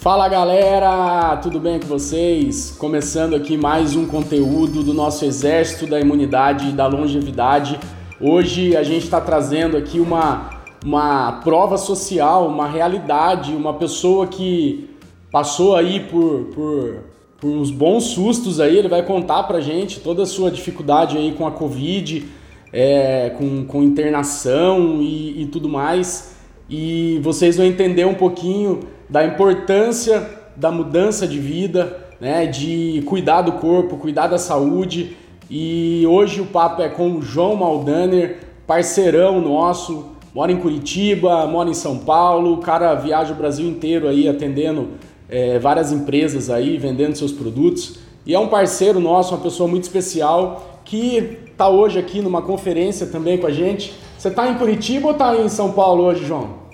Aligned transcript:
Fala 0.00 0.26
galera, 0.30 1.36
tudo 1.42 1.60
bem 1.60 1.78
com 1.78 1.86
vocês? 1.86 2.74
Começando 2.78 3.36
aqui 3.36 3.58
mais 3.58 3.94
um 3.94 4.06
conteúdo 4.06 4.82
do 4.82 4.94
nosso 4.94 5.26
Exército 5.26 5.86
da 5.86 6.00
Imunidade 6.00 6.70
e 6.70 6.72
da 6.72 6.86
Longevidade. 6.86 7.78
Hoje 8.18 8.74
a 8.74 8.82
gente 8.82 9.04
está 9.04 9.20
trazendo 9.20 9.76
aqui 9.76 10.00
uma, 10.00 10.62
uma 10.82 11.32
prova 11.44 11.76
social, 11.76 12.48
uma 12.48 12.66
realidade, 12.66 13.54
uma 13.54 13.74
pessoa 13.74 14.26
que 14.26 14.88
passou 15.30 15.76
aí 15.76 16.00
por, 16.00 16.46
por, 16.54 17.04
por 17.38 17.50
uns 17.50 17.70
bons 17.70 18.04
sustos 18.04 18.58
aí, 18.58 18.78
ele 18.78 18.88
vai 18.88 19.02
contar 19.02 19.42
pra 19.42 19.60
gente 19.60 20.00
toda 20.00 20.22
a 20.22 20.26
sua 20.26 20.50
dificuldade 20.50 21.18
aí 21.18 21.32
com 21.32 21.46
a 21.46 21.50
Covid, 21.50 22.24
é, 22.72 23.34
com, 23.36 23.66
com 23.66 23.82
internação 23.82 25.02
e, 25.02 25.42
e 25.42 25.46
tudo 25.52 25.68
mais. 25.68 26.36
E 26.70 27.20
vocês 27.22 27.58
vão 27.58 27.66
entender 27.66 28.06
um 28.06 28.14
pouquinho 28.14 28.80
da 29.10 29.26
importância 29.26 30.38
da 30.56 30.70
mudança 30.70 31.26
de 31.26 31.38
vida, 31.38 31.98
né, 32.20 32.46
de 32.46 33.02
cuidar 33.06 33.42
do 33.42 33.52
corpo, 33.52 33.96
cuidar 33.96 34.28
da 34.28 34.38
saúde. 34.38 35.16
E 35.50 36.06
hoje 36.06 36.40
o 36.40 36.46
papo 36.46 36.80
é 36.82 36.88
com 36.88 37.16
o 37.16 37.22
João 37.22 37.56
Maldaner, 37.56 38.38
parceirão 38.66 39.40
nosso, 39.40 40.12
mora 40.34 40.52
em 40.52 40.58
Curitiba, 40.58 41.46
mora 41.46 41.68
em 41.68 41.74
São 41.74 41.98
Paulo, 41.98 42.54
o 42.54 42.58
cara 42.58 42.94
viaja 42.94 43.32
o 43.32 43.36
Brasil 43.36 43.66
inteiro 43.68 44.06
aí 44.06 44.28
atendendo 44.28 44.90
é, 45.28 45.58
várias 45.58 45.90
empresas 45.90 46.50
aí, 46.50 46.76
vendendo 46.76 47.16
seus 47.16 47.32
produtos. 47.32 47.98
E 48.24 48.34
é 48.34 48.38
um 48.38 48.48
parceiro 48.48 49.00
nosso, 49.00 49.34
uma 49.34 49.42
pessoa 49.42 49.68
muito 49.68 49.84
especial 49.84 50.80
que 50.84 51.38
está 51.50 51.68
hoje 51.68 51.98
aqui 51.98 52.20
numa 52.20 52.42
conferência 52.42 53.06
também 53.06 53.38
com 53.38 53.46
a 53.46 53.50
gente. 53.50 53.92
Você 54.16 54.28
está 54.28 54.48
em 54.48 54.54
Curitiba 54.56 55.06
ou 55.06 55.12
está 55.12 55.36
em 55.36 55.48
São 55.48 55.72
Paulo 55.72 56.04
hoje, 56.04 56.24
João? 56.24 56.69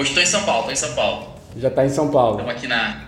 Hoje 0.00 0.12
estou 0.12 0.22
em 0.22 0.26
São 0.26 0.42
Paulo, 0.44 0.60
estou 0.60 0.72
em 0.72 0.76
São 0.76 0.94
Paulo. 0.94 1.26
Já 1.58 1.68
está 1.68 1.84
em 1.84 1.88
São 1.90 2.08
Paulo. 2.08 2.38
Estamos 2.38 2.54
aqui 2.54 2.66
na. 2.66 3.02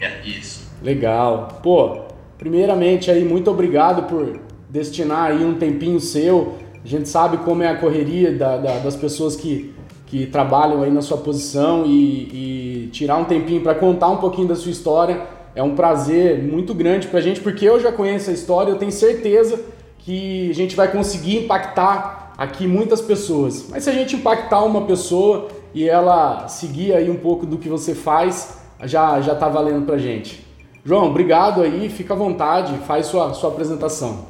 É, 0.00 0.20
isso. 0.24 0.68
Legal. 0.80 1.58
Pô, 1.64 2.02
primeiramente 2.38 3.10
aí, 3.10 3.24
muito 3.24 3.50
obrigado 3.50 4.04
por 4.04 4.38
destinar 4.70 5.32
aí 5.32 5.44
um 5.44 5.54
tempinho 5.54 5.98
seu. 5.98 6.54
A 6.84 6.86
gente 6.86 7.08
sabe 7.08 7.38
como 7.38 7.64
é 7.64 7.68
a 7.68 7.76
correria 7.76 8.30
da, 8.30 8.56
da, 8.56 8.78
das 8.78 8.94
pessoas 8.94 9.34
que, 9.34 9.74
que 10.06 10.26
trabalham 10.26 10.80
aí 10.84 10.92
na 10.92 11.02
sua 11.02 11.18
posição 11.18 11.84
e, 11.84 12.84
e 12.84 12.86
tirar 12.92 13.16
um 13.16 13.24
tempinho 13.24 13.60
para 13.60 13.74
contar 13.74 14.06
um 14.06 14.18
pouquinho 14.18 14.46
da 14.46 14.54
sua 14.54 14.70
história. 14.70 15.20
É 15.56 15.62
um 15.64 15.74
prazer 15.74 16.40
muito 16.40 16.72
grande 16.72 17.08
para 17.08 17.18
a 17.18 17.22
gente, 17.22 17.40
porque 17.40 17.64
eu 17.64 17.80
já 17.80 17.90
conheço 17.90 18.30
a 18.30 18.32
história, 18.32 18.70
eu 18.70 18.78
tenho 18.78 18.92
certeza 18.92 19.60
que 19.98 20.48
a 20.50 20.54
gente 20.54 20.76
vai 20.76 20.86
conseguir 20.86 21.38
impactar 21.38 22.32
aqui 22.38 22.68
muitas 22.68 23.00
pessoas. 23.00 23.66
Mas 23.68 23.82
se 23.82 23.90
a 23.90 23.92
gente 23.92 24.14
impactar 24.14 24.62
uma 24.62 24.82
pessoa, 24.82 25.48
e 25.74 25.88
ela 25.88 26.48
seguir 26.48 26.94
aí 26.94 27.10
um 27.10 27.16
pouco 27.16 27.46
do 27.46 27.58
que 27.58 27.68
você 27.68 27.94
faz, 27.94 28.58
já 28.84 29.20
já 29.20 29.34
tá 29.34 29.48
valendo 29.48 29.84
pra 29.86 29.98
gente. 29.98 30.46
João, 30.84 31.06
obrigado 31.06 31.62
aí, 31.62 31.90
fica 31.90 32.14
à 32.14 32.16
vontade, 32.16 32.78
faz 32.86 33.06
sua, 33.06 33.34
sua 33.34 33.50
apresentação. 33.50 34.26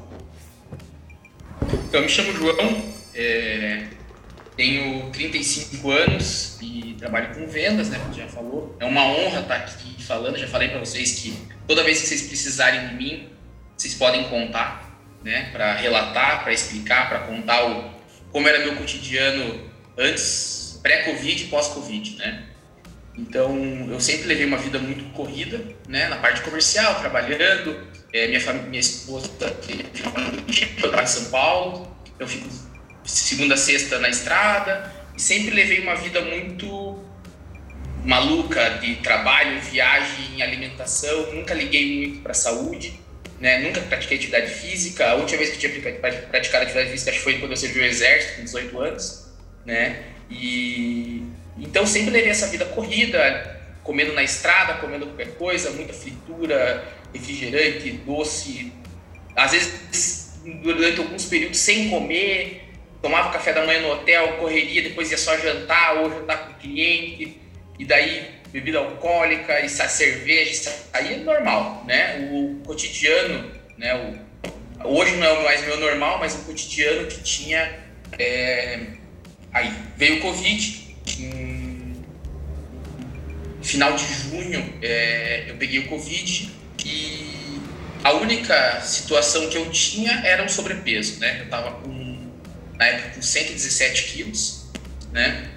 Então, 1.63 2.01
eu 2.01 2.03
me 2.03 2.09
chamo 2.09 2.33
João, 2.33 2.83
é, 3.15 3.85
tenho 4.57 5.11
35 5.11 5.91
anos 5.91 6.59
e 6.61 6.97
trabalho 6.99 7.35
com 7.35 7.47
vendas, 7.47 7.91
né, 7.91 7.99
como 7.99 8.13
já 8.13 8.27
falou. 8.27 8.77
É 8.81 8.85
uma 8.85 9.05
honra 9.05 9.41
estar 9.41 9.55
aqui 9.55 10.03
falando, 10.03 10.37
já 10.37 10.49
falei 10.49 10.69
para 10.69 10.81
vocês 10.81 11.21
que 11.21 11.39
toda 11.67 11.85
vez 11.85 12.01
que 12.01 12.09
vocês 12.09 12.23
precisarem 12.23 12.89
de 12.89 12.95
mim, 12.95 13.29
vocês 13.77 13.95
podem 13.95 14.25
contar, 14.25 14.99
né, 15.23 15.51
para 15.53 15.75
relatar, 15.77 16.43
para 16.43 16.53
explicar, 16.53 17.09
para 17.09 17.21
contar 17.21 17.71
o, 17.71 17.91
como 18.33 18.49
era 18.49 18.59
meu 18.59 18.75
cotidiano 18.77 19.61
antes 19.97 20.58
pré-Covid 20.83 21.45
e 21.45 21.47
pós-Covid, 21.49 22.17
né? 22.17 22.45
Então, 23.19 23.89
eu 23.91 24.01
sempre 24.01 24.29
levei 24.29 24.47
uma 24.47 24.59
vida 24.59 24.79
muito 24.79 25.05
corrida, 25.13 25.61
né? 25.89 26.09
Na 26.09 26.17
parte 26.17 26.41
comercial, 26.43 27.01
trabalhando. 27.01 27.89
É, 28.13 28.29
minha, 28.29 28.41
família, 28.41 28.69
minha 28.69 28.81
esposa 28.81 29.29
fica 29.61 31.03
em 31.03 31.07
São 31.07 31.25
Paulo. 31.31 31.97
Eu 32.19 32.29
fico 32.29 32.49
segunda 33.05 33.55
a 33.55 33.57
sexta 33.57 33.99
na 33.99 34.09
estrada. 34.09 34.93
E 35.17 35.21
sempre 35.21 35.51
levei 35.51 35.81
uma 35.81 35.97
vida 35.97 36.21
muito 36.21 37.05
maluca 38.05 38.79
de 38.81 38.97
trabalho, 38.97 39.61
viagem, 39.61 40.41
alimentação. 40.41 41.35
Nunca 41.35 41.55
liguei 41.55 41.99
muito 41.99 42.23
para 42.23 42.33
a 42.33 42.37
saúde. 42.37 43.01
Né? 43.41 43.59
Nunca 43.59 43.81
pratiquei 43.81 44.17
atividade 44.17 44.51
física. 44.53 45.11
A 45.11 45.15
última 45.15 45.39
vez 45.39 45.51
que 45.57 45.67
eu 45.67 45.73
tinha 45.73 45.93
praticado 45.93 46.65
atividade 46.65 46.91
física 46.91 47.11
acho 47.11 47.19
que 47.19 47.25
foi 47.25 47.39
quando 47.39 47.51
eu 47.51 47.57
servi 47.57 47.81
o 47.81 47.85
exército, 47.85 48.37
com 48.37 48.45
18 48.45 48.81
anos. 48.81 49.29
Né? 49.67 50.05
E 50.31 51.23
então 51.59 51.87
sempre 51.87 52.11
levei 52.11 52.31
essa 52.31 52.47
vida 52.47 52.65
corrida, 52.67 53.61
comendo 53.83 54.13
na 54.13 54.23
estrada, 54.23 54.75
comendo 54.75 55.07
qualquer 55.07 55.35
coisa, 55.37 55.71
muita 55.71 55.93
fritura, 55.93 56.85
refrigerante, 57.13 57.91
doce. 57.91 58.73
Às 59.35 59.53
vezes, 59.53 60.41
durante 60.63 61.01
alguns 61.01 61.25
períodos, 61.25 61.59
sem 61.59 61.89
comer, 61.89 62.69
tomava 63.03 63.33
café 63.33 63.53
da 63.53 63.65
manhã 63.65 63.81
no 63.81 63.93
hotel, 63.93 64.37
correria, 64.39 64.83
depois 64.83 65.11
ia 65.11 65.19
só 65.19 65.37
jantar 65.39 65.99
ou 65.99 66.11
jantar 66.11 66.47
com 66.47 66.53
o 66.53 66.55
cliente, 66.57 67.41
e 67.79 67.85
daí 67.85 68.39
bebida 68.53 68.79
alcoólica, 68.79 69.61
e 69.61 69.69
cerveja, 69.69 70.51
isso 70.51 70.71
aí 70.93 71.15
é 71.15 71.17
normal, 71.19 71.85
né? 71.87 72.29
O 72.33 72.61
cotidiano, 72.65 73.51
né? 73.77 73.95
O, 74.85 74.89
hoje 74.89 75.17
não 75.17 75.27
é 75.27 75.43
mais 75.45 75.65
meu 75.67 75.79
normal, 75.79 76.19
mas 76.19 76.35
o 76.35 76.45
cotidiano 76.45 77.07
que 77.07 77.23
tinha 77.23 77.79
é, 78.19 78.81
Aí 79.53 79.73
veio 79.97 80.19
o 80.19 80.21
Covid, 80.21 80.97
em 81.19 81.97
final 83.63 83.93
de 83.95 84.05
junho 84.05 84.75
é, 84.81 85.47
eu 85.49 85.57
peguei 85.57 85.81
o 85.81 85.89
Covid 85.89 86.51
e 86.85 87.61
a 88.03 88.13
única 88.13 88.81
situação 88.81 89.49
que 89.49 89.57
eu 89.57 89.71
tinha 89.71 90.13
era 90.25 90.45
o 90.45 90.49
sobrepeso, 90.49 91.21
né? 91.21 91.43
Eu 91.43 91.49
tava 91.49 91.73
com, 91.73 92.33
na 92.77 92.87
época, 92.87 93.17
com 93.17 93.23
117 93.23 94.13
quilos, 94.13 94.71
né? 95.13 95.51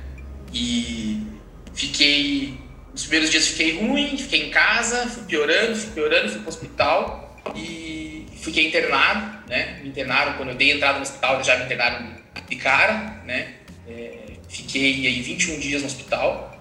E 0.54 1.26
fiquei, 1.74 2.58
nos 2.92 3.04
primeiros 3.04 3.30
dias 3.30 3.48
fiquei 3.48 3.80
ruim, 3.80 4.18
fiquei 4.18 4.48
em 4.48 4.50
casa, 4.50 5.08
fui 5.08 5.24
piorando, 5.24 5.76
fui 5.76 5.92
piorando, 5.92 6.30
fui 6.30 6.40
pro 6.40 6.50
hospital 6.50 7.42
e 7.56 8.26
fiquei 8.42 8.68
internado, 8.68 9.48
né? 9.48 9.80
Me 9.82 9.90
internaram, 9.90 10.34
quando 10.34 10.50
eu 10.50 10.56
dei 10.56 10.72
entrada 10.72 10.98
no 10.98 11.04
hospital, 11.04 11.44
já 11.44 11.58
me 11.58 11.66
internaram 11.66 12.16
de 12.50 12.56
cara, 12.56 13.22
né? 13.26 13.54
É, 13.88 14.34
fiquei 14.48 15.08
aí 15.08 15.22
21 15.22 15.60
dias 15.60 15.82
no 15.82 15.88
hospital. 15.88 16.58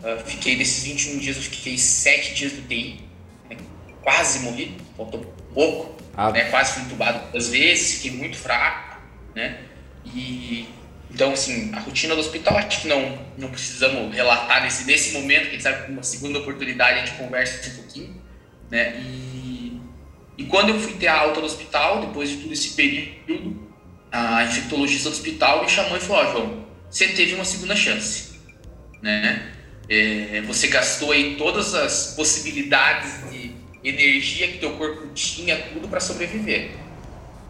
Uh, 0.00 0.18
fiquei 0.26 0.56
desses 0.56 0.84
21 0.84 1.18
dias, 1.18 1.36
eu 1.36 1.42
fiquei 1.42 1.78
7 1.78 2.34
dias 2.34 2.52
do 2.52 2.62
TI. 2.62 3.00
Né? 3.48 3.56
Quase 4.02 4.40
morri, 4.40 4.76
faltou 4.96 5.20
pouco. 5.54 6.02
Ah. 6.16 6.30
Né? 6.30 6.44
Quase 6.50 6.74
fui 6.74 6.82
entubado 6.82 7.30
duas 7.30 7.48
vezes, 7.48 7.96
fiquei 7.96 8.10
muito 8.10 8.36
fraco. 8.36 9.00
Né? 9.34 9.60
E 10.04 10.66
então, 11.12 11.32
assim, 11.32 11.70
a 11.74 11.80
rotina 11.80 12.14
do 12.14 12.20
hospital, 12.20 12.56
acho 12.56 12.82
que 12.82 12.88
não, 12.88 13.18
não 13.36 13.50
precisamos 13.50 14.14
relatar 14.14 14.62
nesse, 14.62 14.86
nesse 14.86 15.12
momento, 15.12 15.50
quem 15.50 15.60
sabe 15.60 15.86
com 15.86 15.92
uma 15.92 16.02
segunda 16.02 16.38
oportunidade 16.38 17.00
a 17.00 17.04
gente 17.04 17.18
conversa 17.18 17.70
um 17.70 17.74
pouquinho, 17.76 18.22
né? 18.70 18.98
E, 18.98 19.78
e 20.38 20.44
quando 20.44 20.70
eu 20.70 20.80
fui 20.80 20.94
ter 20.94 21.08
a 21.08 21.20
alta 21.20 21.40
do 21.40 21.46
hospital, 21.46 22.00
depois 22.00 22.30
de 22.30 22.36
todo 22.38 22.52
esse 22.52 22.70
período, 22.70 23.71
a 24.12 24.44
infectologista 24.44 25.08
do 25.08 25.14
hospital 25.14 25.62
me 25.64 25.70
chamou 25.70 25.96
e 25.96 26.00
falou: 26.00 26.22
oh, 26.22 26.32
João, 26.32 26.66
você 26.90 27.08
teve 27.08 27.34
uma 27.34 27.44
segunda 27.44 27.74
chance, 27.74 28.32
né? 29.00 29.50
É, 29.88 30.42
você 30.42 30.68
gastou 30.68 31.10
aí 31.12 31.36
todas 31.36 31.74
as 31.74 32.14
possibilidades 32.14 33.30
de 33.30 33.52
energia 33.82 34.48
que 34.48 34.58
teu 34.58 34.72
corpo 34.76 35.08
tinha, 35.14 35.56
tudo 35.72 35.88
para 35.88 35.98
sobreviver. 35.98 36.70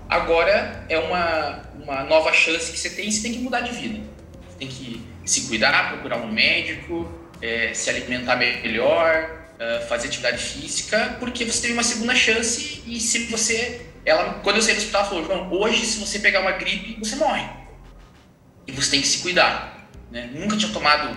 Agora 0.08 0.84
é 0.88 0.98
uma, 0.98 1.62
uma 1.82 2.04
nova 2.04 2.32
chance 2.32 2.70
que 2.70 2.78
você 2.78 2.90
tem 2.90 3.08
e 3.08 3.12
você 3.12 3.22
tem 3.22 3.32
que 3.32 3.38
mudar 3.38 3.60
de 3.60 3.72
vida. 3.72 4.00
Você 4.48 4.58
tem 4.58 4.68
que 4.68 5.02
se 5.24 5.42
cuidar, 5.48 5.90
procurar 5.90 6.18
um 6.18 6.32
médico, 6.32 7.10
é, 7.40 7.74
se 7.74 7.90
alimentar 7.90 8.36
melhor, 8.36 9.30
é, 9.58 9.80
fazer 9.80 10.08
atividade 10.08 10.42
física, 10.42 11.16
porque 11.18 11.44
você 11.44 11.62
teve 11.62 11.74
uma 11.74 11.82
segunda 11.82 12.14
chance 12.14 12.82
e 12.86 12.98
se 13.00 13.26
você 13.26 13.91
ela, 14.04 14.40
quando 14.42 14.56
eu 14.56 14.62
saí 14.62 14.74
do 14.74 14.78
hospital, 14.78 15.08
falou: 15.08 15.24
João, 15.24 15.52
hoje, 15.52 15.84
se 15.84 15.98
você 15.98 16.18
pegar 16.18 16.40
uma 16.40 16.52
gripe, 16.52 16.98
você 16.98 17.16
morre. 17.16 17.48
E 18.66 18.72
você 18.72 18.92
tem 18.92 19.00
que 19.00 19.06
se 19.06 19.18
cuidar. 19.18 19.88
Né? 20.10 20.30
Nunca 20.32 20.56
tinha 20.56 20.72
tomado 20.72 21.16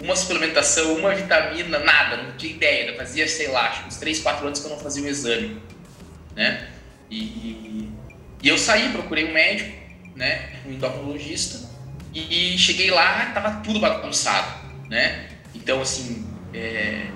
uma 0.00 0.14
suplementação, 0.14 0.96
uma 0.96 1.14
vitamina, 1.14 1.78
nada, 1.78 2.22
não 2.22 2.36
tinha 2.36 2.52
ideia. 2.52 2.90
Eu 2.90 2.96
fazia, 2.96 3.26
sei 3.28 3.48
lá, 3.48 3.84
uns 3.86 3.96
3, 3.96 4.20
4 4.20 4.46
anos 4.46 4.60
que 4.60 4.66
eu 4.66 4.70
não 4.70 4.78
fazia 4.78 5.02
o 5.02 5.06
um 5.06 5.08
exame. 5.08 5.60
Né? 6.36 6.68
E, 7.10 7.88
e 8.42 8.48
eu 8.48 8.56
saí, 8.56 8.92
procurei 8.92 9.24
um 9.24 9.32
médico, 9.32 9.72
né, 10.14 10.50
um 10.66 10.72
endocrinologista, 10.72 11.68
e 12.14 12.56
cheguei 12.58 12.90
lá, 12.90 13.30
tava 13.32 13.60
tudo 13.62 13.80
bagunçado. 13.80 14.68
Né? 14.88 15.28
Então, 15.54 15.80
assim, 15.80 16.26
é, 16.54 17.06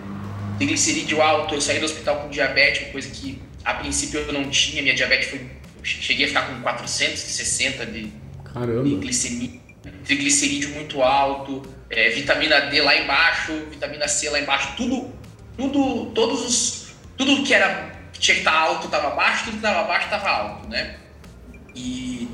triglicerídeo 0.59 1.21
alto, 1.23 1.55
eu 1.55 1.61
saí 1.61 1.79
do 1.79 1.85
hospital 1.85 2.21
com 2.21 2.31
diabetes, 2.31 2.91
coisa 2.91 3.09
que 3.11 3.42
a 3.65 3.75
princípio 3.75 4.21
eu 4.21 4.33
não 4.33 4.49
tinha, 4.51 4.83
minha 4.83 4.95
diabetes 4.95 5.29
foi. 5.29 5.47
cheguei 5.83 6.27
a 6.27 6.29
ficar 6.29 6.49
com 6.49 6.61
460 6.63 7.87
de, 7.87 8.13
de 8.85 8.95
glicemia. 8.97 9.61
triglicerídeo 10.05 10.71
muito 10.71 11.03
alto, 11.03 11.63
é, 11.91 12.11
vitamina 12.11 12.61
D 12.63 12.81
lá 12.81 12.97
embaixo, 12.97 13.53
vitamina 13.71 14.09
C 14.09 14.31
lá 14.31 14.41
embaixo, 14.41 14.75
tudo, 14.77 15.13
tudo, 15.57 16.07
todos 16.15 16.45
os, 16.45 16.95
tudo 17.17 17.43
que 17.43 17.55
era 17.55 17.93
que 18.13 18.21
tinha 18.21 18.35
que 18.35 18.41
estar 18.41 18.55
alto 18.55 18.87
estava 18.87 19.11
baixo, 19.11 19.45
tudo 19.45 19.53
que 19.53 19.59
estava 19.59 19.87
baixo 19.87 20.05
estava 20.07 20.29
alto, 20.29 20.69
né? 20.69 20.97
E 21.75 22.29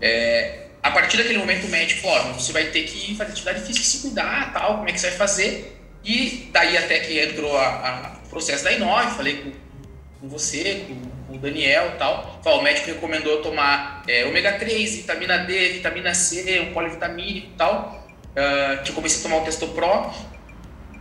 é, 0.00 0.66
a 0.82 0.90
partir 0.90 1.16
daquele 1.16 1.38
momento 1.38 1.66
o 1.66 1.70
médico 1.70 2.02
falou, 2.02 2.34
você 2.34 2.52
vai 2.52 2.64
ter 2.66 2.82
que 2.84 3.14
fazer 3.14 3.32
atividade 3.32 3.60
física, 3.60 3.84
se 3.84 3.98
cuidar, 4.02 4.52
tal, 4.52 4.78
como 4.78 4.88
é 4.88 4.92
que 4.92 5.00
você 5.00 5.08
vai 5.08 5.18
fazer? 5.18 5.78
E 6.04 6.50
daí 6.52 6.76
até 6.76 6.98
que 7.00 7.20
entrou 7.20 7.54
o 7.54 8.28
processo 8.28 8.64
da 8.64 8.72
I9, 8.72 9.10
falei 9.10 9.36
com, 9.36 9.61
com 10.22 10.28
você, 10.28 10.86
com, 10.86 11.34
o 11.34 11.38
Daniel 11.38 11.92
e 11.94 11.98
tal. 11.98 12.40
Falou, 12.44 12.60
o 12.60 12.62
médico 12.62 12.86
recomendou 12.86 13.42
tomar 13.42 14.04
é, 14.06 14.24
ômega 14.26 14.52
3, 14.52 14.96
vitamina 14.96 15.38
D, 15.38 15.70
vitamina 15.70 16.14
C, 16.14 16.60
um 16.60 16.72
polivitamínico 16.72 17.48
e 17.48 17.56
tal. 17.56 18.06
Uh, 18.32 18.82
que 18.82 18.90
eu 18.90 18.94
comecei 18.94 19.20
a 19.20 19.22
tomar 19.24 19.42
o 19.42 19.44
Testopro 19.44 20.10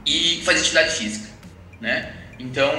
e 0.05 0.41
fazer 0.43 0.59
atividade 0.59 0.95
física, 0.95 1.29
né? 1.79 2.13
Então, 2.37 2.73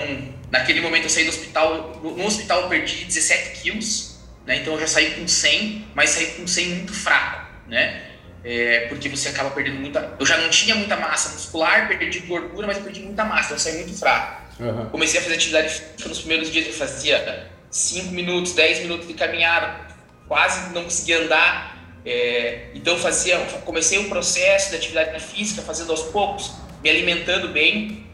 naquele 0.51 0.83
momento 0.83 1.05
eu 1.05 1.09
saí 1.09 1.25
do 1.25 1.31
hospital, 1.31 2.01
no 2.03 2.27
hospital 2.27 2.63
eu 2.63 2.69
perdi 2.69 3.07
17 3.07 3.63
quilos, 3.63 4.21
né? 4.45 4.57
Então 4.57 4.75
eu 4.75 4.81
já 4.81 4.87
saí 4.87 5.13
com 5.13 5.27
100, 5.27 5.87
mas 5.95 6.11
saí 6.11 6.27
com 6.33 6.47
100 6.47 6.69
muito 6.69 6.93
fraco, 6.93 7.47
né? 7.67 8.03
É, 8.45 8.89
porque 8.89 9.09
você 9.09 9.29
acaba 9.29 9.51
perdendo 9.53 9.81
muita. 9.81 10.17
Eu 10.19 10.27
já 10.27 10.37
não 10.37 10.51
tinha 10.51 10.75
muita 10.75 10.97
massa 10.97 11.31
muscular, 11.31 11.89
perdi 11.89 12.21
gordura, 12.21 12.67
mas 12.67 12.77
eu 12.77 12.83
perdi 12.83 13.01
muita 13.01 13.25
massa, 13.25 13.45
então 13.45 13.57
eu 13.57 13.61
saí 13.61 13.77
muito 13.77 13.99
fraco. 13.99 14.42
Uhum. 14.59 14.89
Comecei 14.91 15.21
a 15.21 15.23
fazer 15.23 15.35
atividade 15.37 15.69
física 15.69 16.09
nos 16.09 16.19
primeiros 16.19 16.51
dias, 16.51 16.67
eu 16.67 16.73
fazia 16.73 17.51
5 17.71 18.13
minutos, 18.13 18.53
10 18.53 18.81
minutos 18.81 19.09
de 19.09 19.15
caminhada, 19.15 19.81
quase 20.29 20.73
não 20.73 20.85
conseguia 20.85 21.23
andar. 21.23 21.73
É, 22.05 22.71
então 22.75 22.99
fazia, 22.99 23.39
comecei 23.65 23.99
o 23.99 24.09
processo 24.09 24.71
de 24.71 24.77
atividade 24.77 25.19
física, 25.21 25.63
fazendo 25.63 25.91
aos 25.91 26.03
poucos, 26.03 26.51
me 26.83 26.91
alimentando 26.91 27.49
bem, 27.49 28.07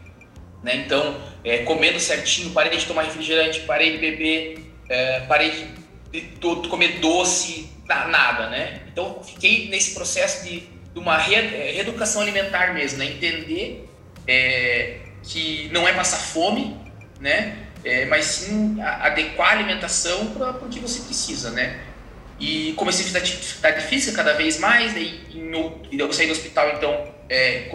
né? 0.63 0.75
Então 0.75 1.19
é, 1.43 1.59
comendo 1.59 1.99
certinho, 1.99 2.51
parei 2.51 2.77
de 2.77 2.85
tomar 2.85 3.03
refrigerante, 3.03 3.61
parei 3.61 3.93
de 3.93 3.97
beber, 3.97 4.59
é, 4.87 5.21
parei 5.21 5.51
de, 6.11 6.21
de, 6.21 6.61
de 6.61 6.67
comer 6.67 6.99
doce, 6.99 7.69
nada, 8.07 8.49
né? 8.49 8.81
Então, 8.91 9.21
fiquei 9.23 9.67
nesse 9.69 9.93
processo 9.93 10.45
de, 10.45 10.59
de 10.59 10.99
uma 10.99 11.17
re, 11.17 11.35
reeducação 11.35 12.21
alimentar 12.21 12.73
mesmo, 12.73 12.99
né? 12.99 13.05
Entender 13.05 13.87
que 15.23 15.69
não 15.71 15.87
é 15.87 15.93
passar 15.93 16.17
fome, 16.17 16.77
né? 17.19 17.57
É, 17.83 18.05
mas 18.05 18.25
sim 18.25 18.77
adequar 18.81 19.49
a 19.49 19.51
alimentação 19.51 20.27
para 20.27 20.51
o 20.51 20.69
que 20.69 20.79
você 20.79 21.01
precisa, 21.01 21.51
né? 21.51 21.79
E 22.39 22.73
comecei 22.73 23.03
a 23.03 23.07
fazer 23.07 23.19
atividade 23.19 23.81
física 23.87 24.15
cada 24.15 24.33
vez 24.33 24.59
mais, 24.59 24.93
daí 24.93 25.21
em, 25.33 25.99
eu 25.99 26.11
saí 26.13 26.27
do 26.27 26.31
hospital, 26.31 26.73
então, 26.75 27.13
é, 27.27 27.69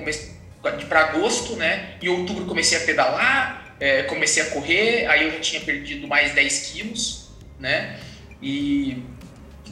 para 0.88 1.00
agosto, 1.00 1.56
né? 1.56 1.96
Em 2.02 2.08
outubro 2.08 2.46
comecei 2.46 2.78
a 2.78 2.80
pedalar, 2.82 3.76
é, 3.78 4.04
comecei 4.04 4.42
a 4.42 4.46
correr, 4.46 5.06
aí 5.06 5.24
eu 5.24 5.32
já 5.32 5.40
tinha 5.40 5.60
perdido 5.60 6.06
mais 6.08 6.32
10 6.34 6.58
quilos, 6.68 7.30
né? 7.58 7.98
E 8.42 9.02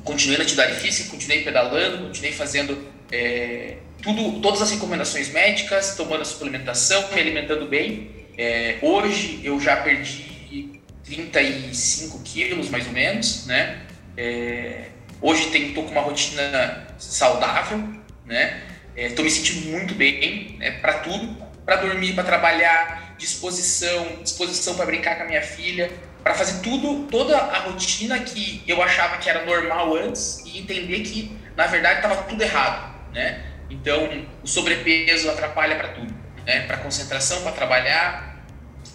continuei 0.05 0.37
na 0.37 0.45
atividade 0.45 0.81
física, 0.81 1.11
continuei 1.11 1.43
pedalando, 1.43 2.07
continuei 2.07 2.33
fazendo 2.33 2.87
é, 3.11 3.77
tudo, 4.02 4.40
todas 4.40 4.60
as 4.60 4.70
recomendações 4.70 5.31
médicas, 5.31 5.94
tomando 5.96 6.22
a 6.22 6.25
suplementação, 6.25 7.10
me 7.12 7.20
alimentando 7.20 7.66
bem. 7.66 8.10
É, 8.37 8.78
hoje 8.82 9.40
eu 9.44 9.58
já 9.60 9.76
perdi 9.76 10.81
35 11.04 12.20
quilos, 12.22 12.69
mais 12.69 12.87
ou 12.87 12.93
menos, 12.93 13.46
né? 13.46 13.82
É, 14.16 14.87
hoje 15.20 15.56
estou 15.56 15.84
com 15.84 15.93
uma 15.93 16.00
rotina 16.00 16.87
saudável, 16.99 17.78
né? 18.26 18.62
Estou 18.96 19.25
é, 19.25 19.25
me 19.25 19.31
sentindo 19.31 19.70
muito 19.70 19.94
bem 19.94 20.56
né, 20.58 20.72
para 20.72 20.94
tudo, 20.94 21.37
para 21.64 21.76
dormir, 21.76 22.14
para 22.14 22.25
trabalhar, 22.25 23.14
disposição, 23.19 24.19
disposição 24.22 24.75
para 24.75 24.84
brincar 24.84 25.16
com 25.16 25.22
a 25.22 25.26
minha 25.26 25.43
filha, 25.43 25.90
para 26.22 26.34
fazer 26.34 26.60
tudo, 26.60 27.06
toda 27.08 27.37
a 27.37 27.58
rotina 27.60 28.19
que 28.20 28.62
eu 28.66 28.82
achava 28.82 29.16
que 29.19 29.31
era 29.31 29.44
normal 29.44 29.96
antes 29.96 30.43
e 30.44 30.58
entender 30.58 31.00
que 31.00 31.37
na 31.56 31.66
verdade 31.66 31.96
estava 31.96 32.22
tudo 32.25 32.43
errado, 32.43 32.94
né? 33.12 33.51
Então, 33.73 34.09
o 34.43 34.47
sobrepeso 34.47 35.31
atrapalha 35.31 35.77
para 35.77 35.89
tudo, 35.89 36.15
né? 36.47 36.61
Para 36.67 36.77
concentração, 36.79 37.43
para 37.43 37.53
trabalhar, 37.53 38.45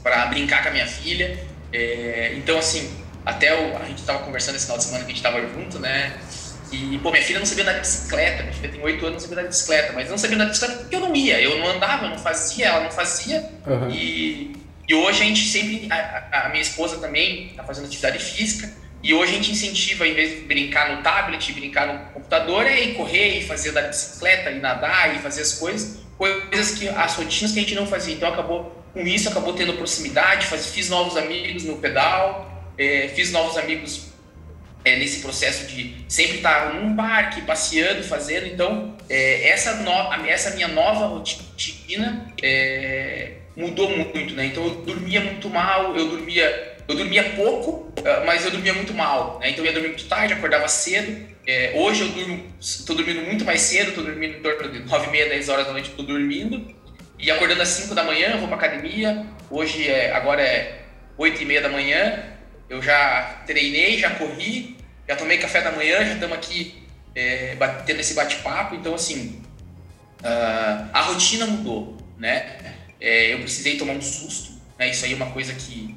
para 0.03 0.25
brincar 0.27 0.63
com 0.63 0.69
a 0.69 0.71
minha 0.71 0.87
filha. 0.87 1.37
É, 1.73 2.33
então, 2.37 2.57
assim, 2.57 2.95
até 3.25 3.53
o, 3.53 3.77
a 3.77 3.85
gente 3.85 3.99
estava 3.99 4.19
conversando 4.19 4.55
esse 4.55 4.65
final 4.65 4.77
de 4.77 4.83
semana 4.83 5.03
que 5.03 5.11
a 5.11 5.15
gente 5.15 5.25
estava 5.25 5.41
junto, 5.41 5.79
né? 5.79 6.17
E, 6.71 6.99
pô, 7.01 7.11
minha 7.11 7.23
filha 7.23 7.39
não 7.39 7.45
sabia 7.45 7.63
andar 7.63 7.73
de 7.73 7.79
bicicleta, 7.79 8.43
minha 8.43 8.53
filha 8.53 8.69
tem 8.69 8.81
8 8.81 9.05
anos, 9.05 9.13
não 9.13 9.19
sabia 9.19 9.35
andar 9.35 9.43
de 9.43 9.55
bicicleta, 9.55 9.93
mas 9.93 10.09
não 10.09 10.17
sabia 10.17 10.35
andar 10.35 10.45
de 10.45 10.51
bicicleta 10.51 10.81
porque 10.81 10.95
eu 10.95 10.99
não 10.99 11.15
ia, 11.15 11.39
eu 11.39 11.57
não 11.59 11.67
andava, 11.67 12.05
eu 12.05 12.09
não 12.09 12.19
fazia, 12.19 12.67
ela 12.67 12.83
não 12.83 12.91
fazia. 12.91 13.49
Uhum. 13.65 13.89
E 13.89 14.57
e 14.87 14.93
hoje 14.93 15.21
a 15.21 15.25
gente 15.25 15.45
sempre, 15.45 15.87
a, 15.91 16.45
a 16.45 16.49
minha 16.49 16.61
esposa 16.61 16.97
também 16.97 17.47
está 17.47 17.61
fazendo 17.63 17.85
atividade 17.87 18.19
física, 18.19 18.71
e 19.07 19.13
hoje 19.13 19.31
a 19.31 19.35
gente 19.35 19.51
incentiva, 19.53 20.05
em 20.05 20.13
vez 20.13 20.31
de 20.31 20.41
brincar 20.41 20.93
no 20.93 21.01
tablet, 21.01 21.53
brincar 21.53 21.87
no 21.87 22.11
computador, 22.11 22.67
é 22.67 22.77
ir 22.83 22.95
correr, 22.95 23.37
ir 23.37 23.45
fazer 23.45 23.71
da 23.71 23.83
bicicleta, 23.83 24.51
ir 24.51 24.59
nadar, 24.59 25.15
ir 25.15 25.19
fazer 25.19 25.43
as 25.43 25.53
coisas, 25.53 25.99
coisas 26.17 26.77
que, 26.77 26.89
as 26.89 27.15
rotinas 27.15 27.53
que 27.53 27.59
a 27.59 27.61
gente 27.61 27.73
não 27.73 27.87
fazia. 27.87 28.13
Então 28.13 28.27
acabou, 28.27 28.85
com 28.93 28.99
isso, 29.07 29.29
acabou 29.29 29.53
tendo 29.53 29.71
proximidade, 29.75 30.47
faz, 30.47 30.67
fiz 30.67 30.89
novos 30.89 31.15
amigos 31.15 31.63
no 31.63 31.77
pedal, 31.77 32.51
é, 32.77 33.07
fiz 33.15 33.31
novos 33.31 33.57
amigos 33.57 34.07
é, 34.83 34.97
nesse 34.97 35.21
processo 35.21 35.67
de 35.67 36.03
sempre 36.09 36.37
estar 36.37 36.73
num 36.73 36.93
parque, 36.93 37.43
passeando, 37.43 38.03
fazendo. 38.03 38.47
Então, 38.47 38.93
é, 39.09 39.47
essa, 39.47 39.75
no, 39.75 40.27
essa 40.27 40.49
minha 40.49 40.67
nova 40.67 41.05
rotina 41.05 42.33
é, 42.43 43.35
mudou 43.55 43.89
muito, 43.89 44.35
né? 44.35 44.47
Então 44.47 44.65
eu 44.65 44.75
dormia 44.81 45.21
muito 45.21 45.49
mal, 45.49 45.95
eu 45.95 46.09
dormia, 46.09 46.76
eu 46.87 46.95
dormia 46.95 47.23
pouco, 47.31 47.91
ah, 48.05 48.23
mas 48.25 48.45
eu 48.45 48.51
dormia 48.51 48.73
muito 48.73 48.93
mal, 48.93 49.39
né? 49.39 49.49
Então 49.49 49.63
eu 49.63 49.67
ia 49.67 49.73
dormir 49.73 49.89
muito 49.89 50.05
tarde, 50.05 50.33
acordava 50.33 50.67
cedo. 50.67 51.27
É, 51.45 51.73
hoje 51.75 52.01
eu 52.01 52.09
durmo, 52.09 52.45
estou 52.59 52.95
dormindo 52.95 53.21
muito 53.21 53.45
mais 53.45 53.61
cedo, 53.61 53.89
estou 53.89 54.03
dormindo 54.03 54.37
em 54.37 54.41
torno 54.41 54.71
de 54.71 54.79
9 54.79 55.07
e 55.07 55.11
meia, 55.11 55.29
10 55.29 55.49
horas 55.49 55.65
da 55.67 55.71
noite, 55.71 55.89
estou 55.89 56.05
dormindo. 56.05 56.75
E 57.19 57.31
acordando 57.31 57.61
às 57.61 57.69
5 57.69 57.95
da 57.95 58.03
manhã, 58.03 58.37
vou 58.37 58.47
para 58.47 58.57
academia. 58.57 59.25
Hoje 59.49 59.87
é, 59.87 60.11
agora 60.11 60.41
é 60.41 60.81
8 61.17 61.41
e 61.41 61.45
meia 61.45 61.61
da 61.61 61.69
manhã. 61.69 62.23
Eu 62.69 62.81
já 62.81 63.43
treinei, 63.45 63.97
já 63.97 64.11
corri, 64.11 64.77
já 65.07 65.15
tomei 65.15 65.37
café 65.37 65.61
da 65.61 65.71
manhã, 65.71 66.05
já 66.05 66.13
estamos 66.13 66.37
aqui 66.37 66.83
é, 67.15 67.55
batendo 67.55 67.99
esse 68.01 68.13
bate-papo. 68.13 68.75
Então, 68.75 68.93
assim, 68.93 69.41
uh, 70.21 70.89
a 70.93 71.01
rotina 71.01 71.45
mudou, 71.45 71.97
né? 72.17 72.75
é, 72.99 73.33
eu 73.33 73.39
precisei 73.39 73.77
tomar 73.77 73.93
um 73.93 74.01
susto. 74.01 74.51
Né? 74.77 74.89
Isso 74.89 75.05
aí 75.05 75.13
é 75.13 75.15
uma 75.15 75.31
coisa 75.31 75.53
que, 75.53 75.95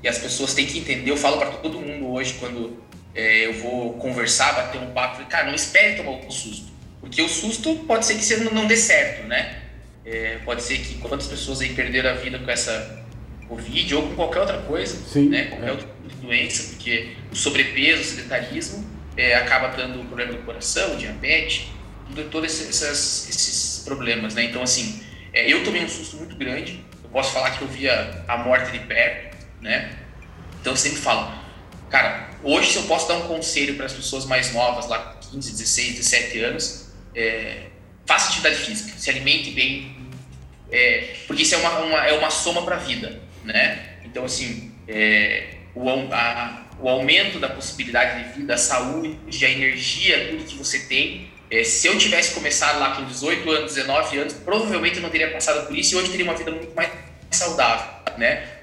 que 0.00 0.08
as 0.08 0.18
pessoas 0.18 0.54
têm 0.54 0.66
que 0.66 0.78
entender. 0.78 1.10
Eu 1.10 1.16
falo 1.16 1.38
para 1.38 1.50
todo 1.52 1.80
mundo 1.80 2.10
hoje 2.12 2.34
quando 2.38 2.82
é, 3.14 3.46
eu 3.46 3.54
vou 3.54 3.94
conversar, 3.94 4.52
bater 4.52 4.80
um 4.80 4.90
papo, 4.92 5.24
cara, 5.26 5.46
não 5.46 5.54
espere 5.54 5.96
tomar 5.96 6.12
um 6.12 6.30
susto, 6.30 6.70
porque 7.00 7.20
o 7.20 7.28
susto 7.28 7.74
pode 7.86 8.06
ser 8.06 8.14
que 8.14 8.24
você 8.24 8.36
não 8.36 8.66
dê 8.66 8.76
certo, 8.76 9.26
né? 9.26 9.56
É, 10.04 10.38
pode 10.44 10.62
ser 10.62 10.78
que 10.78 10.94
quantas 10.96 11.26
pessoas 11.26 11.60
aí 11.60 11.74
perderam 11.74 12.10
a 12.10 12.14
vida 12.14 12.38
com 12.38 12.50
essa 12.50 13.04
Covid 13.48 13.94
ou 13.96 14.02
com 14.08 14.14
qualquer 14.14 14.40
outra 14.40 14.58
coisa, 14.58 14.96
Sim, 14.96 15.28
né? 15.28 15.46
Qualquer 15.46 15.68
é. 15.68 15.72
outra 15.72 15.88
doença, 16.22 16.70
porque 16.70 17.12
o 17.30 17.36
sobrepeso, 17.36 18.02
o 18.02 18.04
sedentarismo 18.04 18.86
é, 19.16 19.34
acaba 19.34 19.68
dando 19.68 20.04
problema 20.06 20.32
do 20.32 20.38
coração, 20.42 20.96
diabetes, 20.96 21.66
todos 22.30 22.60
esses, 22.60 23.28
esses 23.28 23.82
problemas, 23.84 24.34
né? 24.34 24.44
Então, 24.44 24.62
assim, 24.62 25.02
é, 25.32 25.52
eu 25.52 25.64
tomei 25.64 25.84
um 25.84 25.88
susto 25.88 26.16
muito 26.16 26.36
grande. 26.36 26.84
Eu 27.02 27.10
posso 27.10 27.32
falar 27.32 27.50
que 27.50 27.62
eu 27.62 27.68
via 27.68 28.24
a 28.26 28.36
morte 28.38 28.72
de 28.72 28.80
perto, 28.80 29.29
né? 29.60 29.96
Então 30.60 30.72
eu 30.72 30.76
sempre 30.76 30.98
falo, 30.98 31.32
cara, 31.88 32.30
hoje 32.42 32.72
se 32.72 32.76
eu 32.76 32.84
posso 32.84 33.08
dar 33.08 33.16
um 33.16 33.28
conselho 33.28 33.76
para 33.76 33.86
as 33.86 33.92
pessoas 33.92 34.24
mais 34.24 34.52
novas, 34.52 34.88
lá 34.88 35.18
15, 35.30 35.52
16, 35.52 35.96
17 35.96 36.38
anos, 36.40 36.92
é, 37.14 37.66
faça 38.06 38.28
atividade 38.28 38.56
física, 38.56 38.98
se 38.98 39.10
alimente 39.10 39.50
bem, 39.52 39.96
é, 40.70 41.16
porque 41.26 41.42
isso 41.42 41.54
é 41.54 41.58
uma, 41.58 41.78
uma 41.80 42.06
é 42.06 42.12
uma 42.12 42.30
soma 42.30 42.62
para 42.62 42.76
a 42.76 42.78
vida, 42.78 43.20
né? 43.44 43.98
Então, 44.04 44.24
assim, 44.24 44.72
é, 44.88 45.54
o, 45.74 45.88
a, 46.12 46.66
o 46.80 46.88
aumento 46.88 47.38
da 47.38 47.48
possibilidade 47.48 48.24
de 48.24 48.40
vida, 48.40 48.54
a 48.54 48.58
saúde, 48.58 49.44
a 49.44 49.50
energia, 49.50 50.28
tudo 50.30 50.44
que 50.44 50.56
você 50.56 50.80
tem, 50.80 51.30
é, 51.50 51.64
se 51.64 51.88
eu 51.88 51.98
tivesse 51.98 52.34
começado 52.34 52.78
lá 52.78 52.94
com 52.94 53.04
18 53.04 53.50
anos, 53.50 53.74
19 53.74 54.18
anos, 54.18 54.32
provavelmente 54.34 54.96
eu 54.96 55.02
não 55.02 55.10
teria 55.10 55.30
passado 55.32 55.66
por 55.66 55.76
isso 55.76 55.94
e 55.94 55.98
hoje 55.98 56.10
teria 56.10 56.24
uma 56.24 56.34
vida 56.34 56.50
muito 56.50 56.74
mais 56.74 56.90
saudável, 57.30 57.86
né? 58.16 58.59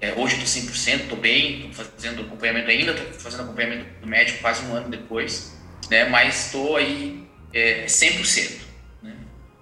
É, 0.00 0.12
hoje 0.14 0.42
estou 0.42 0.62
100%, 0.62 1.02
estou 1.02 1.18
bem, 1.18 1.70
estou 1.70 1.84
fazendo 1.84 2.22
acompanhamento 2.22 2.70
ainda, 2.70 2.92
estou 2.92 3.20
fazendo 3.20 3.44
acompanhamento 3.44 3.86
do 4.00 4.06
médico 4.06 4.40
quase 4.40 4.64
um 4.66 4.74
ano 4.74 4.88
depois, 4.88 5.56
né? 5.90 6.04
Mas 6.08 6.46
estou 6.46 6.76
aí 6.76 7.26
é, 7.52 7.86
100%. 7.86 8.60
Né? 9.02 9.14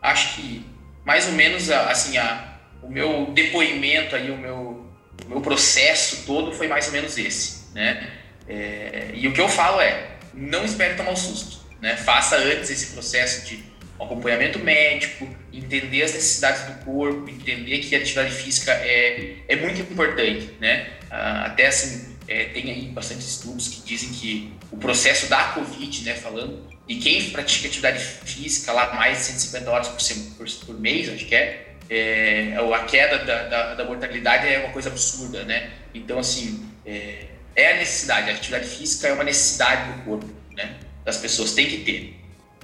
Acho 0.03 0.37
que 0.37 0.67
mais 1.05 1.27
ou 1.27 1.33
menos 1.33 1.71
assim 1.71 2.19
a, 2.19 2.59
o 2.83 2.91
meu 2.91 3.31
depoimento 3.33 4.17
aí, 4.17 4.31
o 4.31 4.37
meu, 4.37 4.91
o 5.25 5.29
meu 5.29 5.41
processo 5.41 6.25
todo 6.27 6.53
foi 6.53 6.67
mais 6.67 6.87
ou 6.87 6.93
menos 6.93 7.17
esse, 7.17 7.73
né? 7.75 8.11
É, 8.49 9.11
e 9.15 9.27
o 9.29 9.33
que 9.33 9.41
eu 9.41 9.49
falo 9.49 9.81
é, 9.81 10.17
não 10.35 10.65
espere 10.65 10.95
tomar 10.95 11.11
o 11.11 11.13
um 11.13 11.17
susto 11.17 11.65
né? 11.85 11.99
Faça 11.99 12.37
antes 12.37 12.71
esse 12.71 12.87
processo 12.93 13.47
de 13.47 13.63
acompanhamento 14.03 14.59
médico, 14.59 15.29
entender 15.53 16.03
as 16.03 16.13
necessidades 16.13 16.63
do 16.65 16.85
corpo, 16.85 17.29
entender 17.31 17.79
que 17.79 17.95
a 17.95 17.99
atividade 17.99 18.35
física 18.35 18.73
é, 18.73 19.37
é 19.49 19.57
muito 19.57 19.81
importante, 19.81 20.51
né? 20.61 20.89
Ah, 21.11 21.47
até 21.47 21.67
assim, 21.69 22.17
é, 22.27 22.47
tem 22.47 22.71
aí 22.71 22.87
bastante 22.87 23.21
estudos 23.21 23.69
que 23.69 23.83
dizem 23.83 24.11
que 24.11 24.53
o 24.71 24.77
processo 24.77 25.29
da 25.29 25.45
Covid, 25.53 26.05
né, 26.05 26.15
falando, 26.15 26.67
e 26.89 26.97
quem 26.97 27.31
pratica 27.31 27.69
atividade 27.69 27.99
física 27.99 28.73
lá 28.73 28.95
mais 28.95 29.19
de 29.19 29.25
150 29.25 29.71
horas 29.71 29.89
por, 29.89 30.37
por, 30.37 30.67
por 30.67 30.81
mês, 30.81 31.09
acho 31.09 31.25
que 31.27 31.35
é, 31.35 31.75
é, 31.89 32.57
a 32.57 32.85
queda 32.85 33.19
da, 33.25 33.49
da, 33.49 33.75
da, 33.75 33.85
mortalidade 33.85 34.49
é 34.49 34.59
uma 34.59 34.71
coisa 34.71 34.89
absurda, 34.89 35.45
né? 35.45 35.71
Então, 35.95 36.19
assim, 36.19 36.69
é, 36.85 37.27
é, 37.55 37.75
a 37.75 37.77
necessidade, 37.77 38.31
a 38.31 38.35
atividade 38.35 38.67
física 38.67 39.09
é 39.09 39.13
uma 39.13 39.25
necessidade 39.25 39.93
do 39.93 40.05
corpo, 40.05 40.29
né? 40.55 40.77
Das 41.05 41.19
pessoas, 41.19 41.53
tem 41.53 41.67
que 41.67 41.79
ter. 41.79 42.21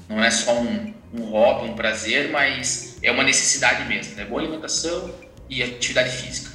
Não 0.08 0.22
é 0.22 0.30
só 0.30 0.58
um, 0.58 0.92
um 1.12 1.22
hobby, 1.24 1.70
um 1.70 1.74
prazer, 1.74 2.30
mas 2.30 2.98
é 3.02 3.10
uma 3.10 3.24
necessidade 3.24 3.88
mesmo, 3.88 4.14
né? 4.16 4.24
Boa 4.24 4.40
alimentação 4.40 5.10
e 5.48 5.62
atividade 5.62 6.10
física. 6.10 6.50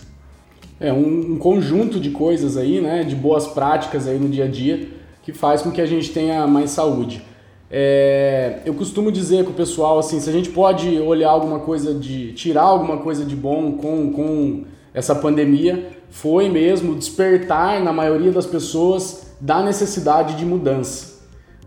É 0.80 0.92
um, 0.92 1.34
um 1.34 1.38
conjunto 1.38 2.00
de 2.00 2.10
coisas 2.12 2.58
aí, 2.58 2.82
né? 2.82 3.04
De 3.04 3.16
boas 3.16 3.48
práticas 3.48 4.08
aí 4.08 4.18
no 4.18 4.30
dia 4.30 4.46
a 4.46 4.48
dia 4.48 4.90
que 5.26 5.34
faz 5.34 5.64
com 5.64 5.72
que 5.72 5.82
a 5.82 5.86
gente 5.88 6.12
tenha 6.12 6.46
mais 6.46 6.70
saúde. 6.70 7.22
É, 7.70 8.60
eu 8.64 8.76
costumo 8.76 9.12
dizer 9.12 9.44
com 9.44 9.50
o 9.50 9.56
pessoal 9.56 9.98
assim, 9.98 10.20
se 10.20 10.30
a 10.30 10.32
gente 10.32 10.50
pode 10.50 11.00
olhar 11.00 11.30
alguma 11.30 11.60
coisa 11.60 11.96
de 11.96 12.32
tirar 12.34 12.62
alguma 12.62 12.98
coisa 12.98 13.26
de 13.26 13.36
bom 13.36 13.72
com, 13.72 14.14
com 14.14 14.66
essa 14.94 15.16
pandemia, 15.16 15.90
foi 16.12 16.48
mesmo 16.48 16.96
despertar 16.96 17.82
na 17.82 17.92
maioria 17.92 18.32
das 18.32 18.46
pessoas 18.46 19.34
da 19.42 19.64
necessidade 19.64 20.36
de 20.36 20.46
mudança. 20.46 21.15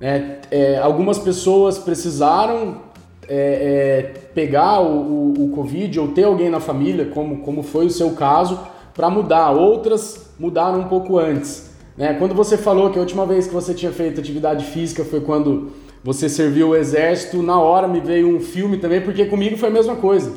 É, 0.01 0.37
é, 0.51 0.79
algumas 0.79 1.19
pessoas 1.19 1.79
precisaram 1.79 2.83
é, 3.29 3.35
é, 3.35 4.03
pegar 4.33 4.81
o, 4.81 5.33
o, 5.37 5.45
o, 5.45 5.49
Covid 5.51 6.01
ou 6.01 6.09
ter 6.09 6.25
alguém 6.25 6.49
na 6.49 6.61
família, 6.61 7.07
como, 7.07 7.39
como 7.39 7.63
foi 7.63 7.87
o 7.87 7.91
seu 7.91 8.13
caso, 8.13 8.59
para 8.95 9.11
mudar. 9.11 9.51
Outras 9.51 10.31
mudaram 10.39 10.81
um 10.81 10.89
pouco 10.89 11.19
antes. 11.19 11.71
Né? 11.97 12.15
Quando 12.15 12.35
você 12.35 12.57
falou 12.57 12.91
que 12.91 12.99
a 12.99 13.03
última 13.03 13.27
vez 13.27 13.47
que 13.47 13.53
você 13.53 13.75
tinha 13.75 13.93
feito 13.93 14.21
atividade 14.21 14.65
física 14.67 15.05
foi 15.05 15.21
quando 15.21 15.73
você 16.03 16.29
serviu 16.29 16.69
o 16.69 16.77
exército, 16.77 17.43
na 17.43 17.61
hora 17.61 17.89
me 17.89 18.01
veio 18.01 18.35
um 18.35 18.41
filme 18.41 18.79
também, 18.79 19.01
porque 19.01 19.25
comigo 19.27 19.57
foi 19.57 19.69
a 19.69 19.73
mesma 19.73 19.97
coisa. 19.97 20.33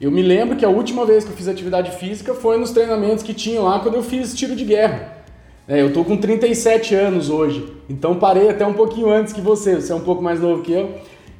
Eu 0.00 0.10
me 0.10 0.20
lembro 0.20 0.56
que 0.56 0.64
a 0.64 0.68
última 0.68 1.06
vez 1.06 1.24
que 1.24 1.30
eu 1.30 1.36
fiz 1.36 1.46
atividade 1.46 1.92
física 1.92 2.34
foi 2.34 2.58
nos 2.58 2.70
treinamentos 2.70 3.22
que 3.22 3.32
tinha 3.32 3.60
lá 3.60 3.78
quando 3.78 3.94
eu 3.94 4.02
fiz 4.02 4.34
tiro 4.34 4.56
de 4.56 4.64
guerra. 4.64 5.19
É, 5.70 5.80
eu 5.80 5.92
tô 5.92 6.04
com 6.04 6.16
37 6.16 6.96
anos 6.96 7.30
hoje, 7.30 7.72
então 7.88 8.16
parei 8.16 8.50
até 8.50 8.66
um 8.66 8.72
pouquinho 8.72 9.08
antes 9.08 9.32
que 9.32 9.40
você, 9.40 9.76
você 9.76 9.92
é 9.92 9.94
um 9.94 10.00
pouco 10.00 10.20
mais 10.20 10.40
novo 10.40 10.64
que 10.64 10.72
eu. 10.72 10.96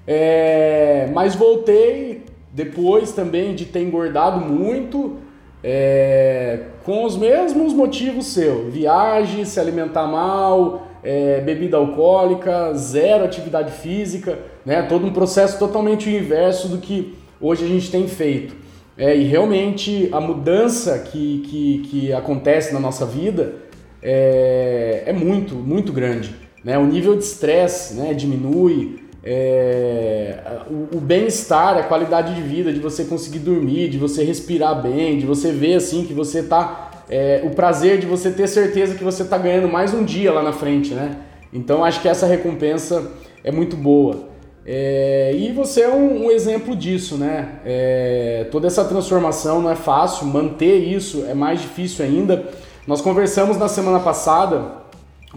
É, 0.07 1.11
mas 1.13 1.35
voltei 1.35 2.23
depois 2.53 3.11
também 3.11 3.57
de 3.57 3.65
ter 3.65 3.83
engordado 3.83 4.39
muito, 4.39 5.17
é, 5.65 6.61
com 6.85 7.05
os 7.05 7.17
mesmos 7.17 7.73
motivos 7.73 8.27
seu, 8.27 8.71
viagem, 8.71 9.45
se 9.45 9.59
alimentar 9.59 10.07
mal, 10.07 10.87
é, 11.03 11.41
bebida 11.41 11.77
alcoólica, 11.79 12.73
zero 12.75 13.25
atividade 13.25 13.73
física, 13.73 14.39
né? 14.65 14.81
todo 14.83 15.05
um 15.05 15.13
processo 15.13 15.59
totalmente 15.59 16.09
inverso 16.09 16.69
do 16.69 16.79
que 16.79 17.17
hoje 17.41 17.65
a 17.65 17.69
gente 17.69 17.91
tem 17.91 18.07
feito. 18.07 18.55
É, 18.97 19.17
e 19.17 19.25
realmente 19.25 20.09
a 20.13 20.21
mudança 20.21 21.01
que, 21.01 21.43
que, 21.49 21.79
que 21.89 22.13
acontece 22.13 22.73
na 22.73 22.79
nossa 22.79 23.05
vida 23.05 23.69
é, 24.03 25.05
é 25.07 25.13
muito, 25.13 25.55
muito 25.55 25.93
grande. 25.93 26.35
Né? 26.65 26.79
O 26.79 26.87
nível 26.87 27.17
de 27.17 27.25
estresse 27.25 27.95
né, 27.95 28.15
diminui, 28.15 29.01
é, 29.23 30.39
o, 30.71 30.97
o 30.97 31.01
bem-estar, 31.01 31.77
a 31.77 31.83
qualidade 31.83 32.35
de 32.35 32.43
vida, 32.43 32.73
de 32.73 32.81
você 32.81 33.05
conseguir 33.05 33.41
dormir, 33.41 33.89
de 33.89 33.99
você 33.99 34.25
respirar 34.25 34.81
bem, 34.81 35.19
de 35.19 35.27
você 35.27 35.53
ver 35.53 35.75
assim 35.75 36.05
que 36.05 36.13
você 36.13 36.41
está 36.41 36.91
é, 37.11 37.43
o 37.45 37.51
prazer 37.51 37.99
de 37.99 38.07
você 38.07 38.31
ter 38.31 38.47
certeza 38.47 38.95
que 38.95 39.03
você 39.03 39.25
está 39.25 39.37
ganhando 39.37 39.67
mais 39.67 39.93
um 39.93 40.05
dia 40.05 40.33
lá 40.33 40.43
na 40.43 40.53
frente, 40.53 40.95
né? 40.95 41.17
Então 41.53 41.85
acho 41.85 42.01
que 42.01 42.09
essa 42.09 42.25
recompensa 42.25 43.11
é 43.43 43.51
muito 43.51 43.77
boa. 43.77 44.31
É, 44.65 45.35
e 45.35 45.51
você 45.51 45.81
é 45.81 45.89
um, 45.89 46.27
um 46.27 46.31
exemplo 46.31 46.77
disso, 46.77 47.17
né? 47.17 47.57
É, 47.65 48.47
toda 48.53 48.69
essa 48.69 48.85
transformação 48.85 49.61
não 49.61 49.71
é 49.71 49.75
fácil, 49.75 50.27
manter 50.27 50.77
isso 50.77 51.25
é 51.29 51.35
mais 51.35 51.61
difícil 51.61 52.05
ainda. 52.05 52.49
Nós 52.87 53.01
conversamos 53.01 53.57
na 53.57 53.69
semana 53.69 54.01
passada 54.01 54.81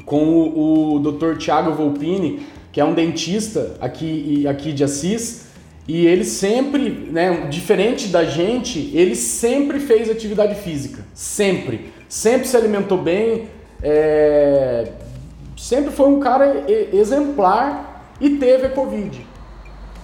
com 0.06 0.24
o, 0.24 0.96
o 0.96 1.00
Dr. 1.00 1.38
Tiago 1.38 1.74
Volpini, 1.74 2.46
que 2.72 2.80
é 2.80 2.86
um 2.86 2.94
dentista 2.94 3.76
aqui, 3.80 4.48
aqui 4.48 4.72
de 4.72 4.84
Assis, 4.84 5.48
e 5.88 6.08
ele 6.08 6.24
sempre, 6.24 6.90
né, 6.90 7.48
diferente 7.50 8.08
da 8.08 8.24
gente, 8.24 8.90
ele 8.96 9.16
sempre 9.16 9.80
fez 9.80 10.10
atividade 10.10 10.56
física. 10.56 11.04
Sempre. 11.14 11.92
Sempre 12.08 12.48
se 12.48 12.56
alimentou 12.56 12.98
bem. 12.98 13.50
É... 13.82 14.92
Sempre 15.58 15.92
foi 15.92 16.08
um 16.08 16.20
cara 16.20 16.66
exemplar 16.94 18.16
e 18.22 18.38
teve 18.38 18.68
a 18.68 18.70
Covid. 18.70 19.28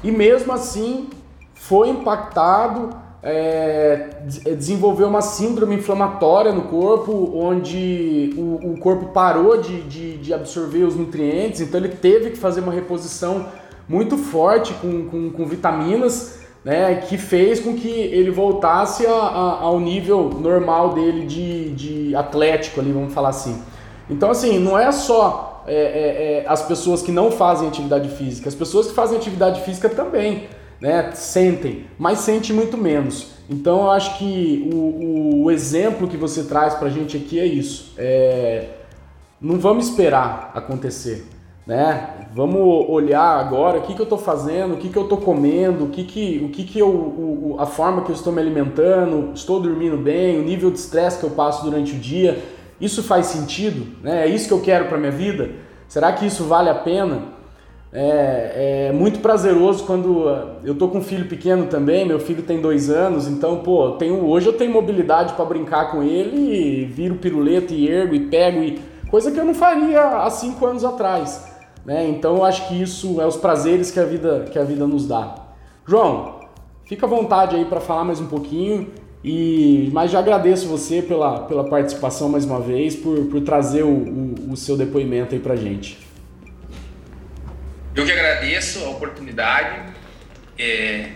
E 0.03 0.12
mesmo 0.12 0.51
assim 0.51 1.10
foi 1.53 1.89
impactado, 1.89 2.89
é... 3.21 4.09
desenvolveu 4.57 5.07
uma 5.07 5.21
síndrome 5.21 5.75
inflamatória 5.75 6.51
no 6.51 6.63
corpo, 6.63 7.31
onde 7.35 8.33
o, 8.38 8.73
o 8.73 8.79
corpo 8.79 9.07
parou 9.07 9.61
de, 9.61 9.81
de, 9.83 10.17
de 10.17 10.33
absorver 10.33 10.83
os 10.83 10.95
nutrientes, 10.95 11.61
então 11.61 11.79
ele 11.79 11.89
teve 11.89 12.31
que 12.31 12.38
fazer 12.38 12.61
uma 12.61 12.71
reposição 12.71 13.47
muito 13.88 14.17
forte 14.17 14.73
com, 14.75 15.05
com, 15.07 15.29
com 15.31 15.45
vitaminas, 15.45 16.39
né, 16.63 16.95
que 17.07 17.17
fez 17.17 17.59
com 17.59 17.73
que 17.73 17.89
ele 17.89 18.29
voltasse 18.29 19.05
a, 19.05 19.11
a, 19.11 19.61
ao 19.61 19.79
nível 19.79 20.29
normal 20.29 20.93
dele 20.93 21.25
de, 21.25 21.71
de 21.71 22.15
atlético 22.15 22.79
ali, 22.79 22.91
vamos 22.91 23.13
falar 23.13 23.29
assim. 23.29 23.61
Então 24.09 24.29
assim, 24.29 24.59
não 24.59 24.77
é 24.77 24.91
só 24.91 25.63
é, 25.67 25.73
é, 25.73 25.77
é, 25.77 26.45
as 26.47 26.61
pessoas 26.61 27.01
que 27.01 27.11
não 27.11 27.31
fazem 27.31 27.67
atividade 27.67 28.09
física, 28.09 28.49
as 28.49 28.55
pessoas 28.55 28.88
que 28.88 28.93
fazem 28.93 29.17
atividade 29.17 29.61
física 29.61 29.88
também, 29.89 30.47
né, 30.81 31.12
sentem, 31.13 31.86
mas 31.98 32.19
sentem 32.19 32.55
muito 32.55 32.77
menos. 32.77 33.31
Então 33.50 33.81
eu 33.81 33.91
acho 33.91 34.17
que 34.17 34.69
o, 34.71 35.43
o 35.43 35.51
exemplo 35.51 36.07
que 36.07 36.17
você 36.17 36.43
traz 36.43 36.75
pra 36.75 36.89
gente 36.89 37.17
aqui 37.17 37.39
é 37.39 37.45
isso. 37.45 37.93
É, 37.98 38.69
não 39.41 39.59
vamos 39.59 39.89
esperar 39.89 40.51
acontecer 40.53 41.25
né? 41.69 42.09
Vamos 42.33 42.89
olhar 42.89 43.39
agora 43.39 43.77
o 43.77 43.81
que, 43.83 43.93
que 43.93 44.00
eu 44.00 44.03
estou 44.03 44.17
fazendo, 44.17 44.74
o 44.74 44.77
que, 44.77 44.89
que 44.89 44.98
eu 44.98 45.03
estou 45.03 45.19
comendo, 45.19 45.86
o 45.86 45.89
que, 45.89 46.03
que, 46.03 46.41
o 46.43 46.50
que, 46.50 46.63
que 46.63 46.79
eu, 46.79 46.89
o, 46.89 47.57
a 47.59 47.67
forma 47.67 48.01
que 48.01 48.09
eu 48.09 48.15
estou 48.15 48.33
me 48.33 48.41
alimentando, 48.41 49.31
estou 49.36 49.59
dormindo 49.59 49.95
bem, 49.95 50.39
o 50.39 50.43
nível 50.43 50.71
de 50.71 50.79
estresse 50.79 51.19
que 51.19 51.25
eu 51.25 51.29
passo 51.29 51.63
durante 51.63 51.95
o 51.95 52.00
dia. 52.00 52.43
Isso 52.81 53.03
faz 53.03 53.27
sentido? 53.27 53.86
Né? 54.01 54.24
É 54.24 54.27
isso 54.27 54.48
que 54.48 54.53
eu 54.53 54.62
quero 54.62 54.86
para 54.86 54.98
minha 54.98 55.12
vida? 55.12 55.51
Será 55.88 56.12
que 56.12 56.25
isso 56.25 56.45
vale 56.45 56.69
a 56.69 56.75
pena? 56.75 57.38
É, 57.91 58.89
é 58.89 58.91
muito 58.93 59.19
prazeroso 59.19 59.84
quando 59.84 60.25
eu 60.63 60.75
tô 60.75 60.89
com 60.89 61.00
um 61.00 61.03
filho 61.03 61.27
pequeno 61.27 61.65
também, 61.65 62.05
meu 62.05 62.19
filho 62.19 62.43
tem 62.43 62.62
dois 62.62 62.88
anos, 62.89 63.27
então, 63.27 63.58
pô, 63.58 63.91
tenho, 63.93 64.25
hoje 64.25 64.46
eu 64.46 64.53
tenho 64.53 64.72
mobilidade 64.72 65.34
para 65.34 65.43
brincar 65.46 65.91
com 65.91 66.03
ele, 66.03 66.38
e 66.38 66.86
viro 66.86 67.15
piruleta 67.15 67.74
e 67.74 67.89
ergo 67.89 68.13
e 68.13 68.27
pego, 68.27 68.62
e, 68.62 68.79
coisa 69.10 69.31
que 69.31 69.39
eu 69.39 69.46
não 69.46 69.55
faria 69.55 70.24
há 70.24 70.29
cinco 70.29 70.65
anos 70.67 70.86
atrás. 70.86 71.50
Né? 71.84 72.08
Então 72.08 72.38
eu 72.38 72.46
acho 72.46 72.67
que 72.67 72.79
isso 72.79 73.19
é 73.19 73.25
os 73.25 73.38
prazeres 73.38 73.89
que 73.89 74.00
a 74.00 74.05
vida, 74.05 74.46
que 74.51 74.60
a 74.60 74.63
vida 74.63 74.86
nos 74.86 75.08
dá. 75.08 75.36
João, 75.88 76.41
fica 76.86 77.08
à 77.08 77.10
vontade 77.10 77.55
aí 77.55 77.65
para 77.65 77.79
falar 77.79 78.03
mais 78.03 78.22
um 78.22 78.27
pouquinho. 78.27 78.88
E, 79.24 79.89
mas 79.91 80.12
já 80.12 80.19
agradeço 80.19 80.67
você 80.67 81.01
pela, 81.01 81.41
pela 81.41 81.67
participação 81.67 82.29
mais 82.29 82.46
uma 82.46 82.60
vez, 82.60 82.96
por, 82.96 83.25
por 83.25 83.41
trazer 83.41 83.84
o, 83.84 83.89
o, 83.89 84.51
o 84.51 84.55
seu 84.55 84.77
depoimento 84.77 85.36
aí 85.36 85.41
para 85.41 85.55
gente. 85.58 86.08
Eu 87.96 88.05
que 88.05 88.12
agradeço 88.12 88.84
a 88.86 88.89
oportunidade. 88.89 89.93
É, 90.58 91.12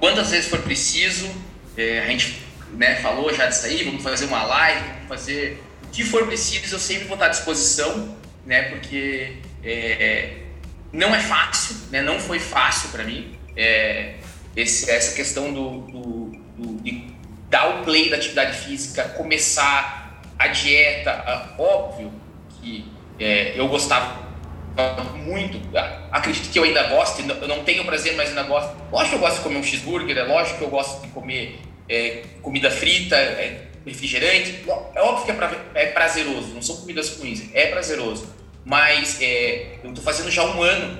quantas 0.00 0.30
vezes 0.30 0.48
for 0.48 0.60
preciso, 0.60 1.30
é, 1.76 2.00
a 2.00 2.06
gente 2.06 2.42
né, 2.72 2.96
falou 2.96 3.32
já 3.34 3.46
disso 3.46 3.66
aí, 3.66 3.84
vamos 3.84 4.02
fazer 4.02 4.26
uma 4.26 4.42
live, 4.44 4.88
vamos 4.88 5.08
fazer 5.08 5.62
o 5.84 5.88
que 5.88 6.04
for 6.04 6.26
preciso, 6.26 6.74
eu 6.74 6.78
sempre 6.78 7.04
vou 7.04 7.14
estar 7.14 7.26
à 7.26 7.28
disposição, 7.30 8.16
né, 8.44 8.62
porque 8.70 9.36
é, 9.62 10.46
não 10.92 11.14
é 11.14 11.20
fácil, 11.20 11.76
né? 11.90 12.02
não 12.02 12.18
foi 12.18 12.38
fácil 12.38 12.90
para 12.90 13.04
mim. 13.04 13.36
É, 13.56 14.14
esse, 14.54 14.90
essa 14.90 15.14
questão 15.14 15.52
do, 15.52 15.80
do, 15.80 16.32
do, 16.56 16.82
de 16.82 17.10
dar 17.50 17.80
o 17.80 17.84
play 17.84 18.08
da 18.08 18.16
atividade 18.16 18.56
física, 18.58 19.04
começar 19.10 20.22
a 20.38 20.48
dieta, 20.48 21.54
óbvio 21.58 22.12
que 22.48 22.86
é, 23.18 23.58
eu 23.58 23.68
gostava 23.68 24.25
muito, 25.24 25.60
acredito 26.10 26.50
que 26.50 26.58
eu 26.58 26.64
ainda 26.64 26.84
gosto, 26.84 27.22
eu 27.22 27.48
não 27.48 27.64
tenho 27.64 27.84
prazer, 27.84 28.14
mas 28.14 28.30
ainda 28.30 28.42
gosto. 28.42 28.76
Lógico 28.90 29.10
que 29.10 29.14
eu 29.16 29.20
gosto 29.20 29.36
de 29.36 29.42
comer 29.42 29.56
um 29.56 29.62
cheeseburger, 29.62 30.16
é 30.16 30.24
lógico 30.24 30.58
que 30.58 30.64
eu 30.64 30.70
gosto 30.70 31.02
de 31.02 31.08
comer 31.08 31.60
é, 31.88 32.22
comida 32.42 32.70
frita, 32.70 33.16
é, 33.16 33.68
refrigerante, 33.86 34.64
é 34.94 35.00
óbvio 35.00 35.24
que 35.24 35.30
é, 35.30 35.34
pra, 35.34 35.52
é 35.74 35.86
prazeroso, 35.86 36.48
não 36.54 36.62
são 36.62 36.76
comidas 36.76 37.16
ruins, 37.18 37.42
é 37.54 37.66
prazeroso 37.66 38.36
mas 38.66 39.22
é, 39.22 39.78
eu 39.84 39.90
estou 39.90 40.04
fazendo 40.04 40.28
já 40.28 40.44
um 40.44 40.60
ano 40.60 40.98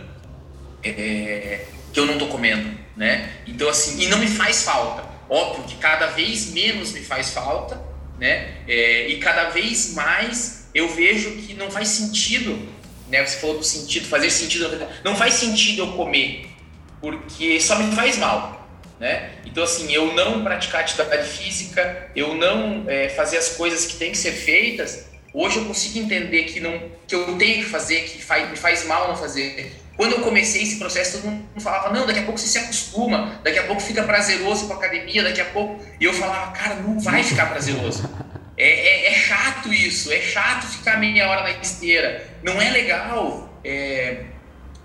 é, 0.85 1.66
que 1.92 1.99
eu 1.99 2.06
não 2.06 2.16
tô 2.16 2.28
comendo, 2.28 2.71
né? 2.97 3.28
Então 3.45 3.68
assim, 3.68 4.00
e 4.00 4.06
não 4.06 4.18
me 4.18 4.28
faz 4.28 4.62
falta. 4.62 5.04
Óbvio 5.28 5.64
que 5.64 5.75
cada 5.75 6.06
vez 6.06 6.52
menos 6.52 6.92
me 6.92 7.00
faz 7.00 7.30
falta, 7.30 7.83
né? 8.21 8.59
É, 8.68 9.09
e 9.09 9.18
cada 9.18 9.50
vez 9.50 9.95
mais 9.95 10.68
eu 10.73 10.88
vejo 10.95 11.33
que 11.33 11.54
não 11.54 11.68
faz 11.68 11.88
sentido, 11.88 12.56
né? 13.08 13.25
Você 13.25 13.38
falou 13.38 13.58
do 13.58 13.64
sentido, 13.64 14.06
fazer 14.06 14.30
sentido, 14.30 14.68
não 15.04 15.16
faz 15.16 15.34
sentido 15.34 15.82
eu 15.82 15.92
comer, 15.92 16.46
porque 17.00 17.60
só 17.60 17.78
me 17.78 17.94
faz 17.94 18.18
mal, 18.18 18.68
né? 18.98 19.32
Então 19.44 19.64
assim, 19.64 19.92
eu 19.92 20.12
não 20.14 20.42
praticar 20.42 20.82
atividade 20.82 21.28
física, 21.28 22.10
eu 22.14 22.34
não 22.34 22.84
é, 22.88 23.08
fazer 23.08 23.38
as 23.38 23.50
coisas 23.50 23.86
que 23.86 23.96
têm 23.96 24.10
que 24.10 24.18
ser 24.18 24.32
feitas, 24.32 25.06
hoje 25.32 25.58
eu 25.58 25.64
consigo 25.64 25.98
entender 25.98 26.44
que 26.44 26.60
não, 26.60 26.80
que 27.06 27.14
eu 27.14 27.36
tenho 27.36 27.64
que 27.64 27.70
fazer, 27.70 28.02
que 28.02 28.22
faz, 28.22 28.50
me 28.50 28.56
faz 28.56 28.86
mal 28.86 29.08
não 29.08 29.16
fazer. 29.16 29.72
Quando 29.96 30.12
eu 30.12 30.20
comecei 30.20 30.62
esse 30.62 30.76
processo, 30.76 31.18
todo 31.18 31.30
mundo 31.30 31.60
falava, 31.60 31.90
não, 31.90 32.06
daqui 32.06 32.18
a 32.18 32.22
pouco 32.22 32.38
você 32.38 32.46
se 32.46 32.58
acostuma, 32.58 33.40
daqui 33.42 33.58
a 33.58 33.62
pouco 33.62 33.80
fica 33.80 34.02
prazeroso 34.02 34.66
com 34.66 34.75
a 34.75 34.76
academia, 34.76 35.22
daqui 35.22 35.40
a 35.40 35.46
pouco. 35.46 35.82
E 35.98 36.04
eu 36.04 36.12
falava, 36.12 36.52
cara, 36.52 36.75
não 36.75 37.00
vai 37.00 37.22
ficar 37.22 37.46
prazeroso. 37.46 38.06
É, 38.56 38.68
é, 38.68 39.06
é, 39.08 39.14
chato 39.14 39.72
isso, 39.72 40.10
é 40.10 40.20
chato 40.20 40.66
ficar 40.66 40.98
meia 40.98 41.28
hora 41.28 41.42
na 41.42 41.50
esteira. 41.50 42.38
Não 42.42 42.60
é 42.60 42.70
legal. 42.70 43.60
É... 43.62 44.25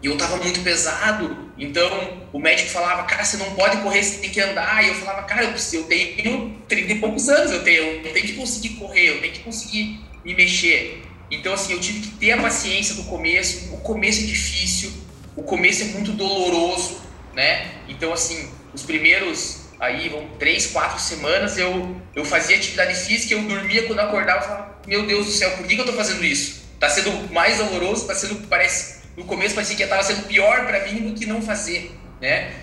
Eu 0.03 0.17
tava 0.17 0.37
muito 0.37 0.61
pesado, 0.61 1.53
então 1.55 2.27
o 2.33 2.39
médico 2.39 2.71
falava, 2.71 3.03
cara, 3.03 3.23
você 3.23 3.37
não 3.37 3.53
pode 3.53 3.77
correr, 3.77 4.01
você 4.01 4.17
tem 4.17 4.31
que 4.31 4.41
andar. 4.41 4.83
E 4.83 4.87
eu 4.87 4.95
falava, 4.95 5.23
cara, 5.27 5.43
eu, 5.43 5.51
eu 5.51 5.83
tenho 5.83 6.57
30 6.67 6.91
e 6.91 6.99
poucos 6.99 7.29
anos, 7.29 7.51
eu 7.51 7.63
tenho, 7.63 7.83
eu 8.03 8.11
tenho 8.11 8.25
que 8.25 8.33
conseguir 8.33 8.69
correr, 8.77 9.09
eu 9.09 9.21
tenho 9.21 9.33
que 9.33 9.41
conseguir 9.41 9.99
me 10.25 10.33
mexer. 10.33 11.03
Então, 11.29 11.53
assim, 11.53 11.73
eu 11.73 11.79
tive 11.79 11.99
que 11.99 12.15
ter 12.15 12.31
a 12.31 12.41
paciência 12.41 12.95
do 12.95 13.03
começo. 13.03 13.73
O 13.75 13.77
começo 13.77 14.23
é 14.23 14.25
difícil, 14.25 14.91
o 15.35 15.43
começo 15.43 15.83
é 15.83 15.85
muito 15.85 16.13
doloroso, 16.13 16.99
né? 17.35 17.71
Então, 17.87 18.11
assim, 18.11 18.49
os 18.73 18.81
primeiros 18.81 19.70
aí 19.81 20.09
vão 20.09 20.27
três, 20.37 20.67
quatro 20.67 20.99
semanas 20.99 21.57
eu, 21.57 21.99
eu 22.15 22.23
fazia 22.23 22.55
atividade 22.55 22.93
física, 22.93 23.33
eu 23.33 23.41
dormia 23.41 23.87
quando 23.87 23.97
eu 23.97 24.05
acordava 24.05 24.39
e 24.39 24.43
falava, 24.43 24.77
meu 24.85 25.07
Deus 25.07 25.25
do 25.25 25.31
céu, 25.31 25.49
por 25.57 25.65
que, 25.65 25.73
que 25.73 25.81
eu 25.81 25.85
tô 25.85 25.93
fazendo 25.93 26.23
isso? 26.23 26.61
Tá 26.79 26.87
sendo 26.87 27.11
mais 27.33 27.57
doloroso, 27.57 28.05
tá 28.05 28.13
sendo, 28.13 28.47
parece, 28.47 29.01
no 29.17 29.25
começo 29.25 29.55
parecia 29.55 29.75
que 29.75 29.81
estava 29.81 30.03
sendo 30.03 30.27
pior 30.27 30.67
para 30.67 30.85
mim 30.85 31.09
do 31.09 31.19
que 31.19 31.25
não 31.25 31.41
fazer, 31.41 31.91
né? 32.21 32.53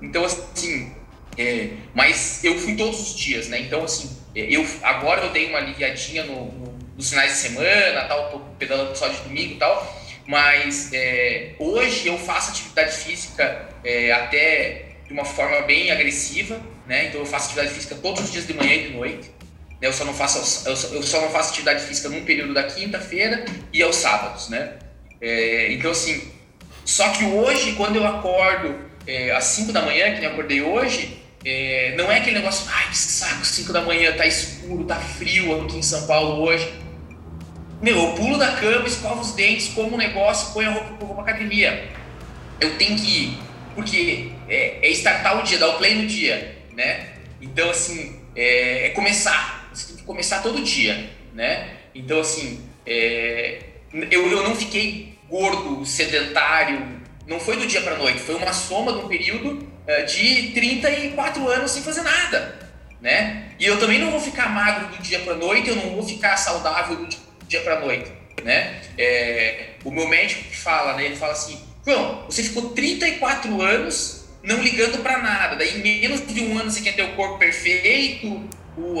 Então, 0.00 0.24
assim, 0.24 0.94
é, 1.36 1.70
mas 1.92 2.44
eu 2.44 2.56
fui 2.56 2.76
todos 2.76 3.00
os 3.00 3.16
dias, 3.16 3.48
né? 3.48 3.58
Então, 3.60 3.82
assim, 3.82 4.16
é, 4.34 4.42
eu, 4.42 4.64
agora 4.82 5.22
eu 5.22 5.32
dei 5.32 5.48
uma 5.48 5.58
aliviadinha 5.58 6.22
no, 6.24 6.44
no, 6.46 6.78
nos 6.96 7.10
finais 7.10 7.32
de 7.32 7.38
semana, 7.38 8.04
tal, 8.04 8.30
tô 8.30 8.38
pedalando 8.56 8.96
só 8.96 9.08
de 9.08 9.18
domingo 9.22 9.54
e 9.54 9.56
tal, 9.56 10.00
mas 10.26 10.92
é, 10.92 11.54
hoje 11.58 12.06
eu 12.06 12.16
faço 12.18 12.50
atividade 12.50 12.96
física 12.96 13.68
é, 13.82 14.12
até 14.12 14.87
de 15.08 15.14
uma 15.14 15.24
forma 15.24 15.62
bem 15.62 15.90
agressiva, 15.90 16.60
né? 16.86 17.06
Então 17.06 17.20
eu 17.20 17.26
faço 17.26 17.46
atividade 17.46 17.74
física 17.74 17.94
todos 17.96 18.22
os 18.22 18.30
dias 18.30 18.46
de 18.46 18.52
manhã 18.52 18.74
e 18.74 18.88
de 18.88 18.92
noite. 18.94 19.30
Né? 19.80 19.88
Eu 19.88 19.92
só 19.92 20.04
não 20.04 20.12
faço 20.12 20.68
eu 20.68 21.02
só 21.02 21.20
não 21.22 21.30
faço 21.30 21.50
atividade 21.50 21.82
física 21.82 22.10
num 22.10 22.24
período 22.24 22.52
da 22.52 22.64
quinta-feira 22.64 23.44
e 23.72 23.82
aos 23.82 23.96
sábados, 23.96 24.50
né? 24.50 24.74
É, 25.20 25.72
então 25.72 25.90
assim, 25.90 26.30
só 26.84 27.08
que 27.10 27.24
hoje 27.24 27.72
quando 27.72 27.96
eu 27.96 28.06
acordo 28.06 28.78
é, 29.06 29.30
às 29.32 29.44
5 29.44 29.72
da 29.72 29.80
manhã, 29.80 30.12
que 30.12 30.20
nem 30.20 30.24
eu 30.24 30.32
acordei 30.32 30.60
hoje, 30.60 31.22
é, 31.42 31.94
não 31.96 32.12
é 32.12 32.18
aquele 32.18 32.36
negócio, 32.36 32.70
ai 32.70 32.90
que 32.90 32.98
saco, 32.98 33.46
5 33.46 33.72
da 33.72 33.80
manhã, 33.80 34.14
tá 34.14 34.26
escuro, 34.26 34.84
tá 34.84 34.96
frio 34.96 35.62
aqui 35.62 35.78
em 35.78 35.82
São 35.82 36.06
Paulo 36.06 36.42
hoje. 36.42 36.70
Meu, 37.80 37.96
eu 37.96 38.12
pulo 38.12 38.36
da 38.36 38.52
cama, 38.52 38.86
escovo 38.86 39.20
os 39.20 39.32
dentes, 39.32 39.68
como 39.68 39.94
um 39.94 39.96
negócio, 39.96 40.52
ponho 40.52 40.68
a 40.68 40.72
roupa, 40.72 41.04
vou 41.04 41.14
pra 41.14 41.22
academia. 41.22 41.88
Eu 42.60 42.76
tenho 42.76 42.98
que 42.98 43.06
ir 43.06 43.38
porque 43.78 44.32
é, 44.48 44.78
é 44.82 44.90
startar 44.90 45.38
o 45.38 45.42
dia, 45.42 45.58
dar 45.58 45.68
o 45.68 45.78
play 45.78 45.94
no 45.94 46.06
dia, 46.06 46.56
né? 46.74 47.08
Então, 47.40 47.70
assim, 47.70 48.20
é, 48.34 48.86
é, 48.86 48.90
começar. 48.90 49.68
Você 49.72 49.88
tem 49.88 49.96
que 49.96 50.02
começar 50.02 50.42
todo 50.42 50.62
dia, 50.62 51.10
né? 51.34 51.70
Então, 51.94 52.20
assim, 52.20 52.64
é, 52.86 53.58
eu, 54.10 54.30
eu 54.30 54.42
não 54.42 54.54
fiquei 54.54 55.18
gordo, 55.28 55.84
sedentário, 55.84 56.98
não 57.26 57.38
foi 57.38 57.56
do 57.56 57.66
dia 57.66 57.82
para 57.82 57.96
noite, 57.96 58.18
foi 58.18 58.34
uma 58.34 58.52
soma 58.52 58.92
de 58.92 58.98
um 58.98 59.08
período 59.08 59.68
é, 59.86 60.02
de 60.02 60.50
34 60.52 61.46
anos 61.48 61.70
sem 61.70 61.82
fazer 61.82 62.02
nada, 62.02 62.58
né? 63.00 63.52
E 63.58 63.66
eu 63.66 63.78
também 63.78 63.98
não 63.98 64.10
vou 64.10 64.20
ficar 64.20 64.48
magro 64.48 64.88
do 64.88 65.02
dia 65.02 65.18
para 65.20 65.34
noite, 65.34 65.68
eu 65.68 65.76
não 65.76 65.90
vou 65.90 66.02
ficar 66.02 66.36
saudável 66.36 66.96
do 66.96 67.08
dia 67.46 67.60
para 67.60 67.80
noite, 67.80 68.10
né? 68.42 68.80
É, 68.96 69.70
o 69.84 69.90
meu 69.90 70.08
médico 70.08 70.44
que 70.44 70.56
fala, 70.56 70.94
né? 70.94 71.04
Ele 71.04 71.16
fala 71.16 71.32
assim, 71.32 71.60
João, 71.84 72.24
você 72.26 72.42
ficou 72.42 72.70
34 72.70 73.60
anos 73.60 74.17
não 74.48 74.62
ligando 74.62 75.02
para 75.02 75.18
nada. 75.18 75.56
Daí, 75.56 75.78
em 75.78 76.00
menos 76.00 76.26
de 76.26 76.40
um 76.40 76.58
ano, 76.58 76.70
você 76.70 76.80
quer 76.80 76.96
ter 76.96 77.02
o 77.02 77.14
corpo 77.14 77.38
perfeito, 77.38 78.48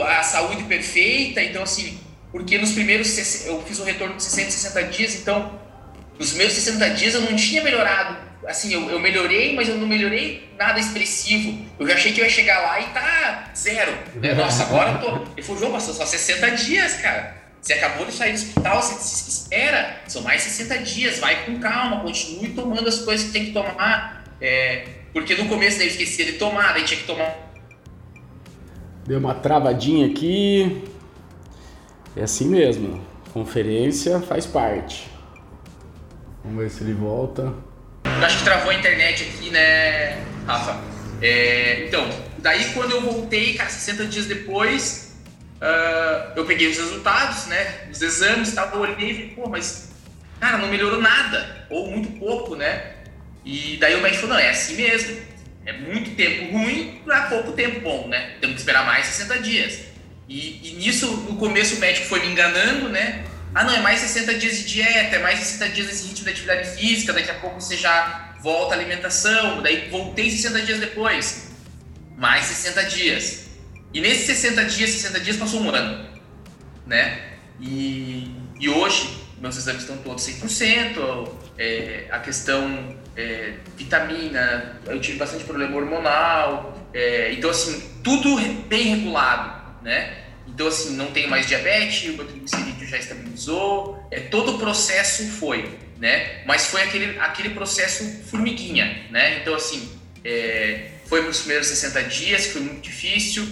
a 0.06 0.22
saúde 0.22 0.62
perfeita. 0.64 1.42
Então, 1.42 1.62
assim, 1.62 1.98
porque 2.30 2.58
nos 2.58 2.72
primeiros. 2.72 3.46
Eu 3.46 3.62
fiz 3.62 3.78
o 3.80 3.84
retorno 3.84 4.16
de 4.16 4.22
60, 4.22 4.50
60 4.50 4.82
dias, 4.84 5.14
então, 5.16 5.58
nos 6.18 6.34
meus 6.34 6.52
60 6.52 6.90
dias 6.90 7.14
eu 7.14 7.22
não 7.22 7.34
tinha 7.34 7.62
melhorado. 7.62 8.28
Assim, 8.46 8.72
eu, 8.72 8.88
eu 8.88 8.98
melhorei, 8.98 9.54
mas 9.54 9.68
eu 9.68 9.76
não 9.76 9.86
melhorei 9.86 10.48
nada 10.58 10.78
expressivo. 10.78 11.66
Eu 11.78 11.88
já 11.88 11.94
achei 11.94 12.12
que 12.12 12.20
eu 12.20 12.24
ia 12.24 12.30
chegar 12.30 12.60
lá 12.60 12.80
e 12.80 12.84
tá 12.88 13.50
zero. 13.56 13.92
Né? 14.14 14.34
Nossa, 14.34 14.64
agora 14.64 14.92
eu 14.92 14.98
tô. 15.00 15.32
Ele 15.32 15.42
falou, 15.42 15.60
João, 15.60 15.72
passou 15.72 15.94
só 15.94 16.04
60 16.04 16.50
dias, 16.52 16.94
cara. 16.94 17.36
Você 17.60 17.72
acabou 17.72 18.06
de 18.06 18.12
sair 18.12 18.32
do 18.32 18.36
hospital, 18.36 18.80
você 18.80 19.30
espera, 19.30 20.00
são 20.06 20.22
mais 20.22 20.42
60 20.42 20.78
dias, 20.78 21.18
vai 21.18 21.44
com 21.44 21.58
calma, 21.58 22.00
continue 22.00 22.50
tomando 22.50 22.88
as 22.88 23.00
coisas 23.00 23.26
que 23.26 23.32
tem 23.32 23.46
que 23.46 23.52
tomar. 23.52 24.24
É, 24.40 24.97
porque 25.18 25.34
no 25.34 25.48
começo 25.48 25.82
eu 25.82 25.86
esquecia 25.86 26.24
de 26.24 26.32
tomar, 26.32 26.72
daí 26.72 26.84
tinha 26.84 27.00
que 27.00 27.06
tomar. 27.06 27.34
Deu 29.06 29.18
uma 29.18 29.34
travadinha 29.34 30.06
aqui. 30.06 30.84
É 32.16 32.22
assim 32.22 32.48
mesmo. 32.48 33.04
Conferência 33.32 34.20
faz 34.20 34.46
parte. 34.46 35.10
Vamos 36.44 36.62
ver 36.62 36.70
se 36.70 36.84
ele 36.84 36.94
volta. 36.94 37.52
Acho 38.04 38.38
que 38.38 38.44
travou 38.44 38.70
a 38.70 38.74
internet 38.74 39.24
aqui, 39.24 39.50
né, 39.50 40.24
Rafa? 40.46 40.80
É, 41.20 41.86
então, 41.86 42.08
daí 42.38 42.72
quando 42.72 42.92
eu 42.92 43.00
voltei, 43.00 43.54
cara, 43.54 43.68
60 43.68 44.06
dias 44.06 44.26
depois, 44.26 45.08
Uh, 45.60 46.34
eu 46.36 46.44
peguei 46.44 46.68
os 46.68 46.78
resultados, 46.78 47.46
né, 47.46 47.88
os 47.90 48.00
exames, 48.00 48.54
tava, 48.54 48.76
eu 48.76 48.80
olhei 48.80 49.10
e 49.10 49.14
falei, 49.14 49.28
pô, 49.30 49.48
mas, 49.48 49.90
cara, 50.38 50.56
não 50.58 50.68
melhorou 50.68 51.00
nada, 51.00 51.66
ou 51.68 51.90
muito 51.90 52.16
pouco, 52.20 52.54
né? 52.54 52.97
E 53.44 53.76
daí 53.78 53.94
o 53.94 54.02
médico 54.02 54.22
falou, 54.22 54.36
não, 54.36 54.42
é 54.42 54.50
assim 54.50 54.76
mesmo, 54.76 55.16
é 55.64 55.72
muito 55.72 56.14
tempo 56.16 56.52
ruim 56.52 57.00
para 57.04 57.26
pouco 57.26 57.52
tempo 57.52 57.80
bom, 57.80 58.08
né? 58.08 58.36
Temos 58.40 58.54
que 58.54 58.60
esperar 58.60 58.86
mais 58.86 59.06
60 59.06 59.38
dias. 59.40 59.80
E, 60.28 60.68
e, 60.68 60.72
nisso, 60.74 61.06
no 61.06 61.36
começo 61.36 61.76
o 61.76 61.78
médico 61.78 62.06
foi 62.06 62.20
me 62.20 62.32
enganando, 62.32 62.88
né? 62.88 63.24
Ah, 63.54 63.64
não, 63.64 63.74
é 63.74 63.80
mais 63.80 64.00
60 64.00 64.34
dias 64.34 64.58
de 64.58 64.64
dieta, 64.64 65.16
é 65.16 65.18
mais 65.18 65.38
60 65.38 65.68
dias 65.70 65.86
nesse 65.86 66.06
ritmo 66.06 66.24
de 66.24 66.30
atividade 66.30 66.76
física, 66.76 67.12
daqui 67.12 67.30
a 67.30 67.34
pouco 67.34 67.60
você 67.60 67.76
já 67.76 68.36
volta 68.40 68.74
à 68.74 68.78
alimentação, 68.78 69.62
daí 69.62 69.88
voltei 69.90 70.30
60 70.30 70.62
dias 70.62 70.80
depois, 70.80 71.50
mais 72.16 72.44
60 72.46 72.84
dias. 72.84 73.48
E 73.92 74.00
nesses 74.00 74.26
60 74.26 74.64
dias, 74.66 74.90
60 74.90 75.20
dias 75.20 75.36
passou 75.36 75.62
um 75.62 75.70
ano, 75.70 76.08
né? 76.86 77.36
E, 77.60 78.30
e 78.60 78.68
hoje, 78.68 79.24
meus 79.40 79.56
exames 79.56 79.82
estão 79.82 79.96
todos 79.98 80.26
100%, 80.26 81.28
é, 81.58 82.06
a 82.10 82.18
questão 82.18 82.96
é, 83.18 83.54
vitamina, 83.76 84.80
eu 84.86 85.00
tive 85.00 85.18
bastante 85.18 85.42
problema 85.42 85.76
hormonal, 85.76 86.88
é, 86.94 87.32
então 87.32 87.50
assim, 87.50 87.90
tudo 88.04 88.40
bem 88.68 88.94
regulado, 88.94 89.82
né? 89.82 90.16
Então 90.46 90.68
assim, 90.68 90.94
não 90.94 91.10
tenho 91.10 91.28
mais 91.28 91.46
diabetes, 91.46 92.08
o 92.10 92.16
meu 92.16 92.24
triglicerídeo 92.24 92.86
já 92.86 92.96
estabilizou, 92.96 94.06
é, 94.12 94.20
todo 94.20 94.54
o 94.54 94.58
processo 94.58 95.28
foi, 95.32 95.68
né? 95.98 96.44
Mas 96.46 96.66
foi 96.66 96.82
aquele, 96.82 97.18
aquele 97.18 97.50
processo 97.50 98.04
formiguinha, 98.30 99.06
né? 99.10 99.40
Então 99.40 99.56
assim, 99.56 99.90
é, 100.24 100.92
foi 101.06 101.20
nos 101.22 101.40
primeiros 101.40 101.66
60 101.66 102.04
dias, 102.04 102.46
foi 102.46 102.60
muito 102.60 102.82
difícil, 102.82 103.48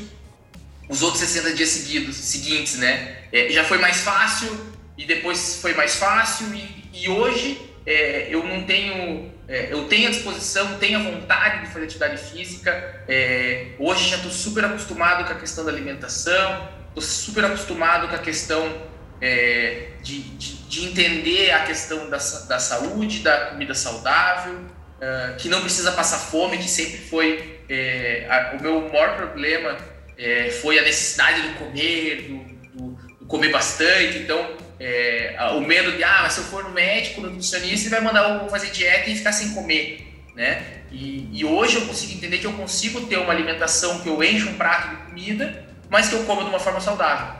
os 0.88 1.02
outros 1.02 1.20
60 1.24 1.54
dias 1.54 1.70
seguidos, 1.70 2.16
seguintes, 2.16 2.78
né? 2.78 3.16
É, 3.32 3.50
já 3.50 3.64
foi 3.64 3.78
mais 3.78 3.96
fácil 3.98 4.48
e 4.96 5.04
depois 5.04 5.58
foi 5.60 5.74
mais 5.74 5.96
fácil 5.96 6.54
e, 6.54 6.84
e 6.92 7.08
hoje 7.08 7.60
é, 7.84 8.28
eu 8.30 8.44
não 8.44 8.64
tenho, 8.64 9.32
é, 9.48 9.72
eu 9.72 9.84
tenho 9.84 10.08
a 10.08 10.10
disposição, 10.10 10.76
tenho 10.78 10.98
a 10.98 11.02
vontade 11.02 11.60
de 11.60 11.72
fazer 11.72 11.84
atividade 11.84 12.18
física. 12.18 13.04
É, 13.08 13.68
hoje 13.78 14.10
já 14.10 14.16
estou 14.16 14.30
super 14.30 14.64
acostumado 14.64 15.24
com 15.24 15.32
a 15.32 15.36
questão 15.36 15.64
da 15.64 15.70
alimentação, 15.70 16.68
estou 16.88 17.02
super 17.02 17.44
acostumado 17.44 18.08
com 18.08 18.14
a 18.16 18.18
questão 18.18 18.82
é, 19.20 19.90
de, 20.02 20.20
de, 20.20 20.56
de, 20.68 20.88
entender 20.88 21.52
a 21.52 21.64
questão 21.64 22.10
da, 22.10 22.16
da 22.16 22.58
saúde, 22.58 23.20
da 23.20 23.46
comida 23.46 23.74
saudável, 23.74 24.54
uh, 24.54 25.36
que 25.38 25.48
não 25.48 25.60
precisa 25.60 25.92
passar 25.92 26.18
fome, 26.18 26.58
que 26.58 26.68
sempre 26.68 26.98
foi 26.98 27.60
é, 27.68 28.26
a, 28.28 28.56
o 28.56 28.62
meu 28.62 28.88
maior 28.88 29.16
problema 29.16 29.76
é, 30.18 30.50
foi 30.50 30.78
a 30.78 30.82
necessidade 30.82 31.42
do 31.42 31.54
comer, 31.54 32.22
do, 32.22 32.78
do, 32.78 32.90
do 33.20 33.26
comer 33.26 33.50
bastante. 33.50 34.18
Então, 34.18 34.56
é, 34.78 35.36
o 35.54 35.60
medo 35.60 35.92
de, 35.92 36.04
ah, 36.04 36.28
se 36.28 36.40
eu 36.40 36.44
for 36.44 36.64
no 36.64 36.70
médico, 36.70 37.20
no 37.20 37.30
nutricionista, 37.30 37.88
ele 37.88 37.94
vai 37.94 38.00
mandar 38.00 38.42
eu 38.42 38.48
fazer 38.48 38.70
dieta 38.70 39.08
e 39.10 39.16
ficar 39.16 39.32
sem 39.32 39.54
comer. 39.54 40.24
né? 40.34 40.82
E, 40.92 41.28
e, 41.32 41.44
hoje 41.44 41.76
eu 41.76 41.86
consigo 41.86 42.12
entender 42.12 42.38
que 42.38 42.46
eu 42.46 42.52
consigo 42.52 43.06
ter 43.06 43.18
uma 43.18 43.32
alimentação 43.32 44.00
que 44.00 44.08
eu 44.08 44.22
encho 44.22 44.50
um 44.50 44.54
prato 44.54 44.90
de 44.90 44.96
comida, 45.04 45.66
mas 45.88 46.08
que 46.08 46.14
eu 46.14 46.24
como 46.24 46.42
de 46.42 46.48
uma 46.48 46.60
forma 46.60 46.80
saudável, 46.80 47.34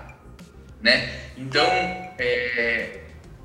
né? 0.80 1.20
Então, 1.36 1.66
é, 2.18 3.00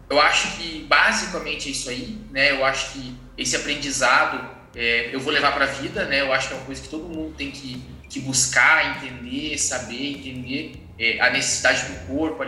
eu 0.10 0.19
acho 0.19 0.58
que 0.58 0.86
basicamente 0.88 1.69
é 1.69 1.71
isso 1.71 1.89
aí, 1.89 2.17
né? 2.32 2.51
Eu 2.51 2.65
acho 2.65 2.93
que 2.93 3.15
esse 3.38 3.56
aprendizado 3.56 4.49
é, 4.75 5.10
eu 5.13 5.19
vou 5.19 5.34
levar 5.34 5.51
para 5.54 5.65
a 5.65 5.67
vida, 5.67 6.06
né? 6.06 6.21
Eu 6.21 6.34
acho 6.34 6.47
que 6.47 6.54
é 6.54 6.58
uma 6.58 6.65
coisa 6.65 6.82
que 6.82 6.89
todo 6.89 7.04
mundo 7.04 7.36
tem 7.38 7.51
que, 7.51 7.84
que 8.10 8.19
buscar, 8.21 8.97
entender, 8.97 9.58
saber, 9.58 10.17
entender 10.17 10.75
é, 10.97 11.19
a 11.19 11.30
necessidade 11.30 11.84
do 11.86 12.08
corpo, 12.08 12.41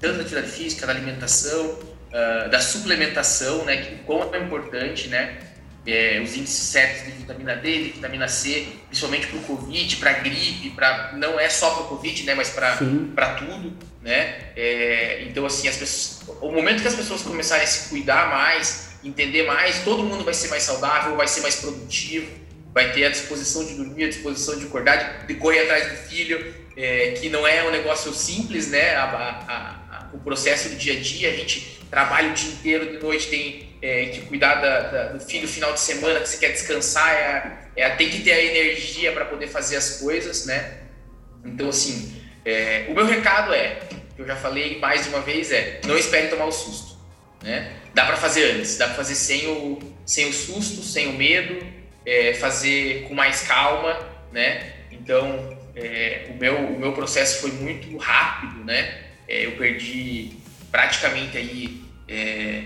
tanto 0.00 0.16
da 0.16 0.20
atividade 0.22 0.50
física, 0.50 0.86
da 0.86 0.92
alimentação, 0.92 1.66
uh, 1.66 2.48
da 2.50 2.60
suplementação, 2.60 3.64
né? 3.64 3.76
Que 3.78 3.96
como 4.04 4.34
é 4.34 4.38
importante, 4.38 5.08
né? 5.08 5.38
É, 5.86 6.20
os 6.22 6.36
índices 6.36 6.64
certos 6.64 7.06
de 7.06 7.12
vitamina 7.12 7.56
D, 7.56 7.84
de 7.84 7.90
vitamina 7.92 8.28
C, 8.28 8.66
principalmente 8.88 9.26
para 9.28 9.38
o 9.38 9.42
Covid, 9.42 9.96
para 9.96 10.12
gripe, 10.14 10.70
para 10.70 11.12
não 11.14 11.40
é 11.40 11.48
só 11.48 11.70
para 11.70 11.84
o 11.84 11.86
Covid, 11.88 12.24
né? 12.24 12.34
Mas 12.34 12.50
para 12.50 13.34
tudo, 13.36 13.72
né? 14.02 14.50
É, 14.54 15.24
então 15.26 15.46
assim, 15.46 15.66
as 15.66 15.76
pessoas, 15.76 16.36
o 16.42 16.52
momento 16.52 16.82
que 16.82 16.88
as 16.88 16.94
pessoas 16.94 17.22
começarem 17.22 17.64
a 17.64 17.66
se 17.66 17.88
cuidar 17.88 18.28
mais 18.28 18.88
entender 19.02 19.44
mais, 19.44 19.80
todo 19.84 20.02
mundo 20.02 20.24
vai 20.24 20.34
ser 20.34 20.48
mais 20.48 20.62
saudável, 20.62 21.16
vai 21.16 21.28
ser 21.28 21.40
mais 21.40 21.56
produtivo, 21.56 22.30
vai 22.72 22.92
ter 22.92 23.04
a 23.04 23.10
disposição 23.10 23.64
de 23.64 23.74
dormir, 23.74 24.04
a 24.04 24.08
disposição 24.08 24.58
de 24.58 24.66
acordar, 24.66 25.26
de, 25.26 25.34
correr 25.34 25.60
atrás 25.60 25.90
do 25.90 25.96
filho, 26.08 26.54
é, 26.76 27.12
que 27.12 27.28
não 27.28 27.46
é 27.46 27.66
um 27.66 27.70
negócio 27.70 28.12
simples, 28.12 28.68
né? 28.70 28.94
A, 28.96 29.04
a, 29.04 29.77
o 30.12 30.18
processo 30.18 30.68
do 30.70 30.76
dia 30.76 30.94
a 30.94 31.00
dia, 31.00 31.30
a 31.30 31.36
gente 31.36 31.78
trabalha 31.90 32.30
o 32.30 32.34
dia 32.34 32.50
inteiro, 32.50 32.92
de 32.92 32.98
noite 32.98 33.28
tem 33.28 33.76
é, 33.80 34.06
que 34.06 34.22
cuidar 34.22 34.56
da, 34.56 34.80
da, 34.80 35.04
do 35.12 35.20
filho 35.20 35.48
final 35.48 35.72
de 35.72 35.80
semana, 35.80 36.20
que 36.20 36.28
você 36.28 36.38
quer 36.38 36.52
descansar, 36.52 37.12
é, 37.12 37.58
é 37.76 37.90
tem 37.90 38.10
que 38.10 38.22
ter 38.22 38.32
a 38.32 38.42
energia 38.42 39.12
para 39.12 39.24
poder 39.24 39.48
fazer 39.48 39.76
as 39.76 39.98
coisas, 39.98 40.46
né? 40.46 40.78
Então, 41.44 41.68
assim, 41.68 42.20
é, 42.44 42.86
o 42.88 42.94
meu 42.94 43.06
recado 43.06 43.54
é, 43.54 43.80
que 44.14 44.22
eu 44.22 44.26
já 44.26 44.36
falei 44.36 44.78
mais 44.78 45.04
de 45.04 45.08
uma 45.10 45.20
vez, 45.20 45.52
é 45.52 45.80
não 45.86 45.96
espere 45.96 46.28
tomar 46.28 46.46
o 46.46 46.52
susto, 46.52 46.98
né? 47.42 47.78
dá 47.98 48.06
para 48.06 48.16
fazer 48.16 48.52
antes, 48.52 48.78
dá 48.78 48.86
para 48.86 48.94
fazer 48.94 49.16
sem 49.16 49.48
o, 49.48 49.78
sem 50.06 50.28
o 50.28 50.32
susto, 50.32 50.82
sem 50.82 51.08
o 51.08 51.12
medo, 51.14 51.66
é, 52.06 52.32
fazer 52.34 53.04
com 53.08 53.14
mais 53.14 53.42
calma, 53.42 53.98
né? 54.30 54.72
Então, 54.92 55.58
é, 55.74 56.26
o, 56.30 56.34
meu, 56.34 56.56
o 56.58 56.78
meu 56.78 56.92
processo 56.92 57.40
foi 57.40 57.50
muito 57.50 57.96
rápido, 57.96 58.64
né? 58.64 59.07
É, 59.28 59.44
eu 59.44 59.52
perdi 59.52 60.32
praticamente 60.70 61.36
aí 61.36 61.82
é, 62.08 62.62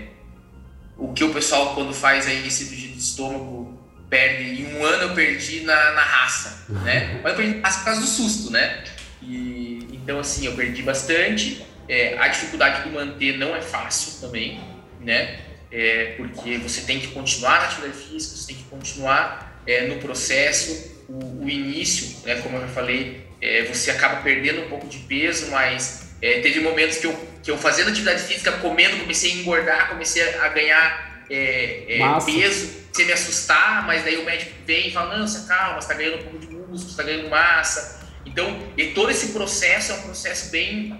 o 0.97 1.13
que 1.13 1.23
o 1.23 1.33
pessoal 1.33 1.75
quando 1.75 1.93
faz 1.93 2.27
aí 2.27 2.49
cirurgia 2.49 2.89
de 2.89 2.97
estômago 2.97 3.79
perde 4.09 4.61
em 4.61 4.75
um 4.75 4.85
ano 4.85 5.03
eu 5.03 5.13
perdi 5.13 5.61
na, 5.61 5.91
na 5.91 6.03
raça, 6.03 6.65
né? 6.69 7.19
Mas 7.23 7.33
eu 7.33 7.37
perdi 7.37 7.55
na 7.55 7.67
raça 7.67 7.79
por 7.79 7.85
causa 7.85 8.01
do 8.01 8.07
susto, 8.07 8.51
né? 8.51 8.83
E, 9.21 9.89
então 9.91 10.19
assim 10.19 10.45
eu 10.45 10.53
perdi 10.53 10.81
bastante. 10.83 11.65
É, 11.89 12.17
a 12.17 12.27
dificuldade 12.29 12.83
de 12.83 12.95
manter 12.95 13.37
não 13.37 13.55
é 13.55 13.61
fácil 13.61 14.21
também, 14.21 14.61
né? 15.01 15.39
É, 15.71 16.13
porque 16.15 16.57
você 16.59 16.81
tem 16.81 16.99
que 16.99 17.07
continuar 17.07 17.59
na 17.59 17.65
atividade 17.65 17.97
física, 17.97 18.37
você 18.37 18.47
tem 18.47 18.55
que 18.55 18.63
continuar 18.65 19.61
é, 19.65 19.87
no 19.87 19.97
processo. 19.97 20.93
O, 21.09 21.43
o, 21.43 21.49
início, 21.49 22.25
né, 22.25 22.35
como 22.35 22.57
eu 22.57 22.61
já 22.61 22.67
falei, 22.67 23.27
é, 23.41 23.63
você 23.63 23.91
acaba 23.91 24.21
perdendo 24.21 24.61
um 24.61 24.69
pouco 24.69 24.87
de 24.87 24.99
peso, 24.99 25.47
mas 25.51 26.12
é, 26.23 26.39
teve 26.39 26.59
momentos 26.61 26.97
que 26.97 27.07
eu, 27.07 27.29
que 27.43 27.51
eu 27.51 27.57
fazendo 27.57 27.89
atividade 27.89 28.23
física, 28.23 28.51
comendo, 28.53 28.97
comecei 28.97 29.31
a 29.31 29.35
engordar, 29.35 29.89
comecei 29.89 30.23
a 30.35 30.47
ganhar 30.47 31.23
é, 31.29 31.99
é, 31.99 32.25
peso, 32.25 32.83
sem 32.91 33.05
me 33.05 33.13
assustar, 33.13 33.85
mas 33.85 34.03
daí 34.03 34.17
o 34.17 34.25
médico 34.25 34.53
vem 34.65 34.87
e 34.87 34.91
fala, 34.91 35.17
não, 35.17 35.27
você 35.27 35.47
calma, 35.47 35.81
você 35.81 35.91
está 35.91 35.93
ganhando 35.93 36.19
um 36.19 36.23
pouco 36.23 36.39
de 36.39 36.47
músculo, 36.47 36.79
você 36.79 36.89
está 36.89 37.03
ganhando 37.03 37.29
massa. 37.29 38.09
Então, 38.25 38.71
e 38.77 38.87
todo 38.87 39.11
esse 39.11 39.33
processo 39.33 39.91
é 39.91 39.95
um 39.95 40.01
processo 40.03 40.49
bem 40.49 40.97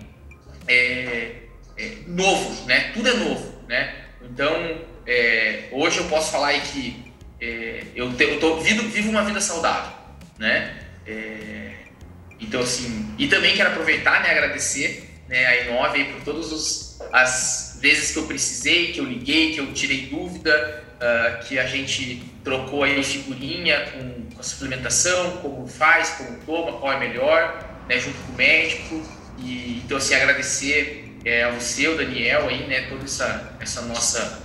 novo, 2.06 2.66
né? 2.68 2.92
Tudo 2.94 3.10
é 3.10 3.14
novo 3.14 3.54
né? 3.68 3.96
Então, 4.22 4.82
é, 5.06 5.64
hoje 5.72 6.00
eu 6.00 6.06
posso 6.06 6.32
falar 6.32 6.50
aí 6.50 6.62
que 6.62 7.14
é, 7.42 7.84
eu, 7.96 8.14
te, 8.14 8.24
eu 8.24 8.40
tô, 8.40 8.60
vivo, 8.60 8.88
vivo, 8.90 9.10
uma 9.10 9.24
vida 9.24 9.42
saudável, 9.42 9.92
né? 10.38 10.80
É, 11.06 11.72
então, 12.40 12.62
assim, 12.62 13.14
e 13.18 13.28
também 13.28 13.56
quero 13.56 13.70
aproveitar, 13.70 14.22
né, 14.22 14.32
agradecer 14.32 15.10
né, 15.28 15.46
a 15.46 15.62
Inove 15.62 16.06
por 16.06 16.22
todas 16.24 17.00
as 17.12 17.78
vezes 17.82 18.12
que 18.12 18.20
eu 18.20 18.24
precisei, 18.24 18.92
que 18.94 19.00
eu 19.00 19.06
liguei, 19.06 19.54
que 19.54 19.60
eu 19.60 19.74
tirei 19.74 20.08
dúvida, 20.08 20.84
uh, 20.96 21.44
que 21.44 21.60
a 21.60 21.66
gente 21.66 22.24
trocou 22.44 22.84
aí 22.84 23.04
figurinha 23.04 23.92
com, 23.92 24.34
com, 24.34 24.40
a 24.40 24.44
suplementação, 24.44 25.38
como 25.38 25.68
faz, 25.68 26.10
como 26.12 26.40
toma, 26.46 26.80
qual 26.80 26.94
é 26.94 27.00
melhor, 27.00 27.84
né, 27.88 28.00
junto 28.00 28.18
com 28.20 28.34
o 28.34 28.36
médico. 28.36 29.02
E, 29.40 29.82
então, 29.84 29.98
assim, 29.98 30.16
agradecer 30.16 31.14
é, 31.26 31.44
ao 31.44 31.60
seu 31.60 31.98
Daniel 31.98 32.48
aí, 32.48 32.68
né, 32.68 32.88
toda 32.90 33.04
essa, 33.04 33.56
essa 33.60 33.82
nossa 33.84 34.44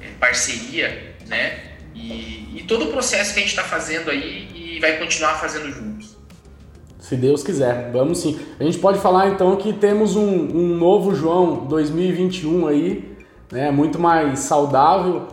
é, 0.00 0.08
parceria, 0.18 1.14
né, 1.26 1.72
e, 1.94 2.56
e, 2.56 2.64
todo 2.66 2.88
o 2.88 2.92
processo 2.92 3.34
que 3.34 3.40
a 3.40 3.42
gente 3.42 3.50
está 3.50 3.64
fazendo 3.64 4.10
aí 4.10 4.48
e 4.54 4.80
vai 4.80 4.98
continuar 4.98 5.34
fazendo 5.38 5.70
juntos. 5.70 5.91
Se 7.12 7.16
Deus 7.18 7.42
quiser, 7.42 7.90
vamos 7.92 8.20
sim. 8.20 8.38
A 8.58 8.64
gente 8.64 8.78
pode 8.78 8.98
falar 8.98 9.28
então 9.28 9.54
que 9.56 9.74
temos 9.74 10.16
um, 10.16 10.24
um 10.24 10.76
novo 10.78 11.14
João 11.14 11.66
2021 11.66 12.66
aí, 12.66 13.14
né, 13.52 13.70
muito 13.70 13.98
mais 13.98 14.38
saudável, 14.38 15.24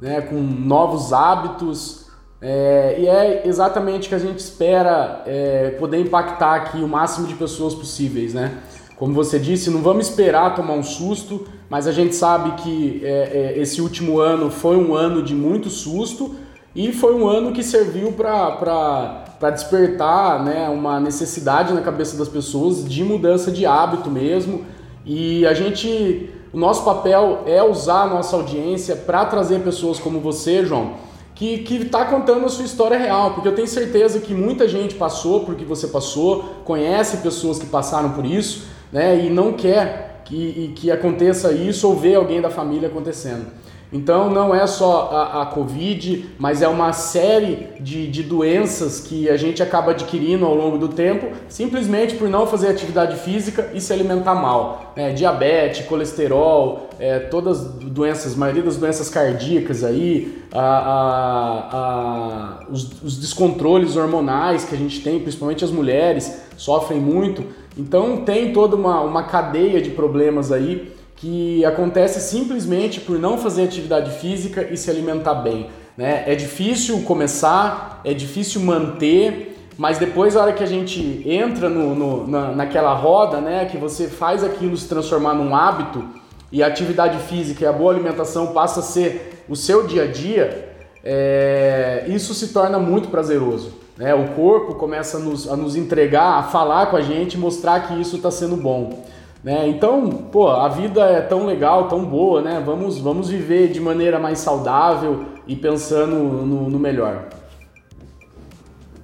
né, 0.00 0.22
com 0.22 0.36
novos 0.36 1.12
hábitos, 1.12 2.06
é, 2.40 2.96
e 2.98 3.06
é 3.06 3.46
exatamente 3.46 4.06
o 4.06 4.08
que 4.08 4.14
a 4.14 4.18
gente 4.18 4.38
espera 4.38 5.22
é, 5.26 5.76
poder 5.78 6.00
impactar 6.00 6.54
aqui 6.54 6.78
o 6.78 6.88
máximo 6.88 7.26
de 7.26 7.34
pessoas 7.34 7.74
possíveis, 7.74 8.32
né? 8.32 8.62
Como 8.96 9.12
você 9.12 9.38
disse, 9.38 9.68
não 9.68 9.82
vamos 9.82 10.08
esperar 10.08 10.54
tomar 10.54 10.72
um 10.72 10.82
susto, 10.82 11.46
mas 11.68 11.86
a 11.86 11.92
gente 11.92 12.14
sabe 12.14 12.52
que 12.62 13.02
é, 13.04 13.52
é, 13.54 13.58
esse 13.58 13.82
último 13.82 14.18
ano 14.18 14.50
foi 14.50 14.78
um 14.78 14.94
ano 14.94 15.22
de 15.22 15.34
muito 15.34 15.68
susto 15.68 16.36
e 16.74 16.90
foi 16.90 17.14
um 17.14 17.28
ano 17.28 17.52
que 17.52 17.62
serviu 17.62 18.12
para 18.12 19.27
despertar 19.50 20.42
né, 20.44 20.68
uma 20.68 20.98
necessidade 20.98 21.72
na 21.72 21.80
cabeça 21.80 22.16
das 22.16 22.28
pessoas 22.28 22.84
de 22.84 23.04
mudança 23.04 23.50
de 23.50 23.64
hábito 23.64 24.10
mesmo. 24.10 24.64
E 25.06 25.46
a 25.46 25.54
gente, 25.54 26.30
o 26.52 26.58
nosso 26.58 26.84
papel 26.84 27.44
é 27.46 27.62
usar 27.62 28.02
a 28.02 28.06
nossa 28.06 28.36
audiência 28.36 28.96
para 28.96 29.24
trazer 29.24 29.60
pessoas 29.60 29.98
como 29.98 30.20
você, 30.20 30.64
João, 30.64 30.94
que 31.34 31.64
está 31.70 32.04
contando 32.04 32.44
a 32.46 32.48
sua 32.48 32.64
história 32.64 32.98
real, 32.98 33.32
porque 33.32 33.46
eu 33.46 33.54
tenho 33.54 33.68
certeza 33.68 34.18
que 34.18 34.34
muita 34.34 34.66
gente 34.66 34.96
passou 34.96 35.44
por 35.44 35.54
que 35.54 35.64
você 35.64 35.86
passou, 35.86 36.42
conhece 36.64 37.18
pessoas 37.18 37.60
que 37.60 37.66
passaram 37.66 38.10
por 38.10 38.26
isso 38.26 38.66
né, 38.92 39.24
e 39.24 39.30
não 39.30 39.52
quer 39.52 40.22
que, 40.24 40.72
que 40.74 40.90
aconteça 40.90 41.52
isso 41.52 41.88
ou 41.88 41.96
ver 41.96 42.16
alguém 42.16 42.40
da 42.40 42.50
família 42.50 42.88
acontecendo. 42.88 43.46
Então 43.92 44.30
não 44.30 44.54
é 44.54 44.66
só 44.66 45.10
a, 45.10 45.42
a 45.42 45.46
Covid, 45.46 46.26
mas 46.38 46.60
é 46.60 46.68
uma 46.68 46.92
série 46.92 47.68
de, 47.80 48.06
de 48.06 48.22
doenças 48.22 49.00
que 49.00 49.30
a 49.30 49.36
gente 49.36 49.62
acaba 49.62 49.92
adquirindo 49.92 50.44
ao 50.44 50.54
longo 50.54 50.76
do 50.76 50.88
tempo, 50.88 51.28
simplesmente 51.48 52.14
por 52.16 52.28
não 52.28 52.46
fazer 52.46 52.68
atividade 52.68 53.16
física 53.16 53.70
e 53.72 53.80
se 53.80 53.92
alimentar 53.92 54.34
mal. 54.34 54.92
Né? 54.94 55.12
Diabetes, 55.12 55.86
colesterol, 55.86 56.90
é, 56.98 57.18
todas 57.18 57.60
as 57.60 57.72
doenças, 57.72 58.34
maioria 58.34 58.62
das 58.62 58.76
doenças 58.76 59.08
cardíacas 59.08 59.82
aí, 59.82 60.42
a, 60.52 60.60
a, 60.60 61.68
a, 61.72 62.66
os, 62.70 63.02
os 63.02 63.18
descontroles 63.18 63.96
hormonais 63.96 64.64
que 64.64 64.74
a 64.74 64.78
gente 64.78 65.00
tem, 65.00 65.18
principalmente 65.18 65.64
as 65.64 65.70
mulheres, 65.70 66.42
sofrem 66.58 67.00
muito. 67.00 67.42
Então 67.76 68.18
tem 68.18 68.52
toda 68.52 68.76
uma, 68.76 69.00
uma 69.00 69.22
cadeia 69.22 69.80
de 69.80 69.90
problemas 69.90 70.52
aí 70.52 70.97
que 71.20 71.64
acontece 71.64 72.20
simplesmente 72.20 73.00
por 73.00 73.18
não 73.18 73.38
fazer 73.38 73.64
atividade 73.64 74.18
física 74.18 74.68
e 74.70 74.76
se 74.76 74.88
alimentar 74.88 75.34
bem. 75.34 75.68
Né? 75.96 76.22
É 76.26 76.34
difícil 76.36 77.02
começar, 77.02 78.00
é 78.04 78.14
difícil 78.14 78.60
manter, 78.60 79.56
mas 79.76 79.98
depois, 79.98 80.36
a 80.36 80.42
hora 80.42 80.52
que 80.52 80.62
a 80.62 80.66
gente 80.66 81.22
entra 81.28 81.68
no, 81.68 81.94
no, 81.94 82.26
na, 82.26 82.52
naquela 82.52 82.94
roda, 82.94 83.40
né, 83.40 83.64
que 83.66 83.76
você 83.76 84.06
faz 84.06 84.44
aquilo 84.44 84.76
se 84.76 84.88
transformar 84.88 85.34
num 85.34 85.54
hábito 85.54 86.04
e 86.52 86.62
a 86.62 86.66
atividade 86.66 87.18
física 87.24 87.64
e 87.64 87.66
a 87.66 87.72
boa 87.72 87.92
alimentação 87.92 88.48
passa 88.48 88.80
a 88.80 88.82
ser 88.82 89.44
o 89.48 89.56
seu 89.56 89.86
dia 89.86 90.04
a 90.04 90.06
dia, 90.06 90.72
é, 91.04 92.04
isso 92.08 92.32
se 92.34 92.48
torna 92.48 92.78
muito 92.78 93.08
prazeroso. 93.08 93.72
Né? 93.96 94.14
O 94.14 94.28
corpo 94.34 94.76
começa 94.76 95.16
a 95.16 95.20
nos, 95.20 95.48
a 95.48 95.56
nos 95.56 95.74
entregar, 95.74 96.38
a 96.38 96.42
falar 96.44 96.86
com 96.86 96.96
a 96.96 97.00
gente, 97.00 97.36
mostrar 97.36 97.88
que 97.88 98.00
isso 98.00 98.16
está 98.16 98.30
sendo 98.30 98.56
bom. 98.56 99.04
Né? 99.42 99.68
Então, 99.68 100.10
pô, 100.10 100.48
a 100.48 100.68
vida 100.68 101.00
é 101.02 101.20
tão 101.20 101.46
legal, 101.46 101.88
tão 101.88 102.04
boa, 102.04 102.42
né? 102.42 102.62
Vamos, 102.64 102.98
vamos 102.98 103.30
viver 103.30 103.68
de 103.68 103.80
maneira 103.80 104.18
mais 104.18 104.40
saudável 104.40 105.26
e 105.46 105.54
pensando 105.54 106.16
no, 106.16 106.68
no 106.68 106.78
melhor. 106.78 107.28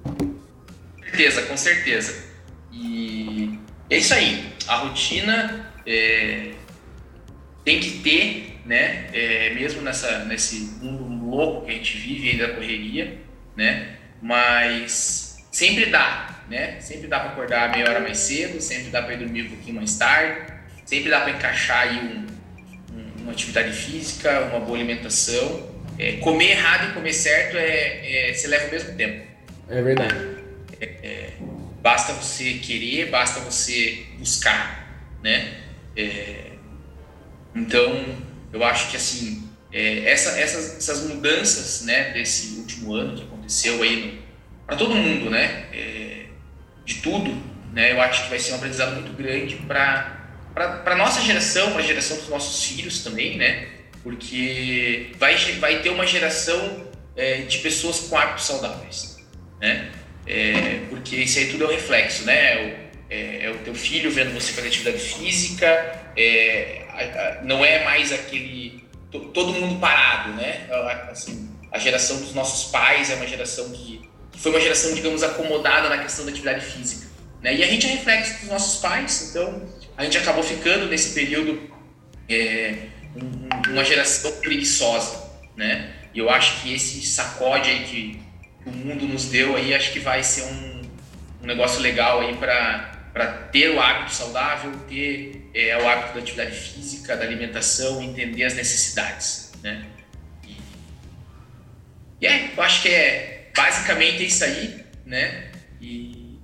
Com 0.03 1.03
certeza, 1.03 1.41
com 1.43 1.57
certeza. 1.57 2.25
E 2.71 3.57
é 3.89 3.97
isso 3.97 4.13
aí. 4.13 4.45
A 4.67 4.77
rotina 4.77 5.71
é, 5.85 6.51
tem 7.63 7.79
que 7.79 7.99
ter, 7.99 8.59
né? 8.65 9.07
É, 9.13 9.53
mesmo 9.53 9.81
nessa, 9.81 10.25
nesse 10.25 10.79
mundo 10.81 11.25
louco 11.25 11.65
que 11.65 11.71
a 11.71 11.75
gente 11.75 11.97
vive 11.97 12.31
ainda 12.31 12.47
da 12.47 12.53
correria, 12.55 13.19
né? 13.55 13.95
Mas 14.21 15.37
sempre 15.51 15.85
dá, 15.85 16.34
né? 16.49 16.79
Sempre 16.79 17.07
dá 17.07 17.19
para 17.19 17.31
acordar 17.31 17.71
meia 17.71 17.89
hora 17.89 17.99
mais 17.99 18.17
cedo, 18.17 18.61
sempre 18.61 18.89
dá 18.89 19.01
para 19.01 19.13
ir 19.13 19.17
dormir 19.17 19.43
um 19.43 19.49
pouquinho 19.49 19.75
mais 19.75 19.97
tarde, 19.97 20.53
sempre 20.85 21.09
dá 21.09 21.21
para 21.21 21.31
encaixar 21.31 21.87
aí 21.87 21.97
um, 21.97 22.27
um, 22.95 23.23
uma 23.23 23.31
atividade 23.31 23.71
física, 23.71 24.41
uma 24.51 24.59
boa 24.59 24.77
alimentação. 24.77 25.73
É, 25.97 26.17
comer 26.17 26.51
errado 26.51 26.89
e 26.89 26.93
comer 26.93 27.13
certo 27.13 27.55
é, 27.57 28.29
é, 28.29 28.33
você 28.33 28.47
leva 28.47 28.67
o 28.67 28.71
mesmo 28.71 28.95
tempo. 28.95 29.25
É 29.69 29.81
verdade. 29.81 30.15
É, 30.81 30.85
é, 30.85 31.29
basta 31.81 32.13
você 32.13 32.55
querer, 32.55 33.09
basta 33.09 33.39
você 33.39 34.05
buscar, 34.19 34.89
né? 35.23 35.53
É, 35.95 36.51
então, 37.55 38.05
eu 38.51 38.63
acho 38.63 38.91
que 38.91 38.97
assim, 38.97 39.47
é, 39.71 40.09
essa, 40.09 40.39
essas, 40.39 40.77
essas 40.77 41.07
mudanças, 41.07 41.85
né, 41.85 42.11
desse 42.11 42.55
último 42.55 42.93
ano 42.93 43.15
que 43.15 43.23
aconteceu 43.23 43.81
aí 43.81 44.21
para 44.65 44.75
todo 44.75 44.93
mundo, 44.93 45.29
né, 45.29 45.65
é, 45.71 46.04
de 46.85 46.95
tudo, 46.95 47.35
né, 47.73 47.91
eu 47.91 48.01
acho 48.01 48.23
que 48.23 48.29
vai 48.29 48.39
ser 48.39 48.53
um 48.53 48.55
aprendizado 48.55 48.93
muito 48.95 49.13
grande 49.13 49.55
para 49.55 50.13
para 50.53 50.95
nossa 50.95 51.19
geração, 51.19 51.71
para 51.71 51.81
a 51.81 51.85
geração 51.85 52.15
dos 52.15 52.29
nossos 52.29 52.63
filhos 52.63 53.03
também, 53.03 53.37
né, 53.37 53.67
porque 54.03 55.11
vai 55.17 55.35
vai 55.59 55.81
ter 55.81 55.89
uma 55.89 56.07
geração 56.07 56.87
é, 57.17 57.39
de 57.41 57.57
pessoas 57.57 58.01
com 58.01 58.17
hábitos 58.17 58.45
saudáveis, 58.45 59.17
né, 59.59 59.91
é, 60.25 60.81
porque 60.89 61.17
isso 61.17 61.39
aí 61.39 61.47
tudo 61.47 61.65
é 61.65 61.67
um 61.67 61.71
reflexo, 61.71 62.23
né, 62.23 62.85
é, 63.09 63.45
é, 63.45 63.51
o 63.51 63.57
teu 63.59 63.75
filho 63.75 64.09
vendo 64.09 64.33
você 64.33 64.53
fazer 64.53 64.67
atividade 64.67 64.97
física, 64.97 65.67
é, 66.17 66.85
a, 66.89 67.39
a, 67.39 67.43
não 67.43 67.63
é 67.63 67.83
mais 67.83 68.11
aquele 68.11 68.85
todo 69.33 69.53
mundo 69.53 69.79
parado, 69.79 70.33
né? 70.33 70.67
Assim, 71.09 71.49
a 71.71 71.79
geração 71.79 72.19
dos 72.19 72.33
nossos 72.33 72.71
pais 72.71 73.09
é 73.09 73.15
uma 73.15 73.27
geração 73.27 73.69
que 73.71 74.04
foi 74.37 74.51
uma 74.51 74.59
geração, 74.59 74.93
digamos, 74.93 75.23
acomodada 75.23 75.89
na 75.89 75.97
questão 75.97 76.25
da 76.25 76.31
atividade 76.31 76.65
física, 76.65 77.07
né? 77.41 77.55
E 77.55 77.63
a 77.63 77.67
gente 77.67 77.85
é 77.85 77.89
reflexo 77.91 78.41
dos 78.41 78.49
nossos 78.49 78.81
pais, 78.81 79.29
então 79.29 79.67
a 79.97 80.03
gente 80.03 80.17
acabou 80.17 80.43
ficando 80.43 80.87
nesse 80.87 81.13
período 81.13 81.69
é, 82.27 82.75
uma 83.69 83.83
geração 83.83 84.31
preguiçosa, 84.33 85.23
né? 85.55 85.93
E 86.13 86.19
eu 86.19 86.29
acho 86.29 86.61
que 86.61 86.73
esse 86.73 87.01
sacode 87.05 87.69
aí 87.69 87.83
que 87.83 88.21
o 88.65 88.71
mundo 88.71 89.05
nos 89.05 89.25
deu 89.25 89.55
aí, 89.55 89.73
acho 89.73 89.91
que 89.91 89.99
vai 89.99 90.23
ser 90.23 90.43
um, 90.43 90.81
um 91.43 91.45
negócio 91.45 91.79
legal 91.81 92.21
aí 92.21 92.35
para 92.35 93.27
ter 93.51 93.69
o 93.69 93.79
hábito 93.79 94.13
saudável, 94.13 94.71
ter 94.87 95.49
é, 95.53 95.77
o 95.77 95.87
hábito 95.87 96.13
da 96.13 96.19
atividade 96.19 96.55
física, 96.55 97.15
da 97.15 97.23
alimentação, 97.23 98.01
entender 98.01 98.43
as 98.43 98.55
necessidades, 98.55 99.51
né? 99.61 99.85
E 102.21 102.27
é, 102.27 102.51
eu 102.55 102.63
acho 102.63 102.81
que 102.81 102.89
é 102.89 103.34
basicamente 103.55 104.25
isso 104.25 104.43
aí, 104.43 104.83
né? 105.05 105.45
E, 105.81 106.39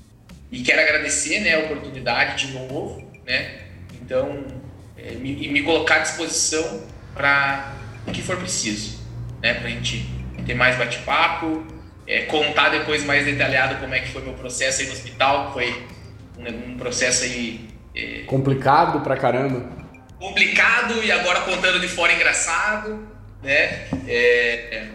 e 0.52 0.62
quero 0.62 0.82
agradecer, 0.82 1.40
né, 1.42 1.56
a 1.56 1.60
oportunidade 1.60 2.48
de 2.48 2.54
novo, 2.54 3.12
né? 3.26 3.62
Então, 4.02 4.46
é, 4.98 5.12
me, 5.12 5.48
me 5.48 5.64
colocar 5.64 5.96
à 5.96 6.00
disposição 6.00 6.84
para 7.14 7.74
o 8.08 8.12
que 8.12 8.22
for 8.22 8.38
preciso, 8.38 9.00
né? 9.42 9.54
Para 9.56 9.68
a 9.68 9.72
gente 9.72 10.10
ter 10.46 10.54
mais 10.54 10.78
bate-papo, 10.78 11.66
é, 12.08 12.24
contar 12.24 12.70
depois 12.70 13.04
mais 13.04 13.26
detalhado 13.26 13.76
como 13.76 13.94
é 13.94 14.00
que 14.00 14.10
foi 14.10 14.22
meu 14.22 14.34
processo 14.34 14.82
aí 14.82 14.88
no 14.88 14.94
hospital, 14.94 15.48
que 15.48 15.54
foi 15.54 15.88
um, 16.38 16.72
um 16.72 16.78
processo 16.78 17.24
aí. 17.24 17.70
É, 17.96 18.24
complicado 18.26 19.02
pra 19.02 19.18
caramba. 19.18 19.70
Complicado 20.20 21.04
e 21.04 21.12
agora 21.12 21.42
contando 21.42 21.80
de 21.80 21.88
fora 21.88 22.14
engraçado, 22.14 23.08
né? 23.42 23.88
É, 24.08 24.88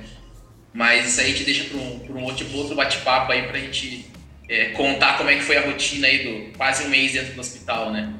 mas 0.77 1.09
isso 1.09 1.21
aí 1.23 1.33
te 1.33 1.43
deixa 1.43 1.65
para 1.65 1.79
um, 1.79 2.21
um 2.21 2.25
outro, 2.25 2.47
outro 2.55 2.77
bate-papo 2.77 3.33
aí 3.33 3.45
pra 3.45 3.59
gente 3.59 4.07
é, 4.47 4.67
contar 4.67 5.17
como 5.17 5.31
é 5.31 5.37
que 5.37 5.43
foi 5.43 5.57
a 5.57 5.67
rotina 5.67 6.07
aí 6.07 6.51
do 6.51 6.57
quase 6.59 6.85
um 6.85 6.91
mês 6.91 7.13
dentro 7.13 7.33
do 7.33 7.41
hospital, 7.41 7.91
né? 7.91 8.13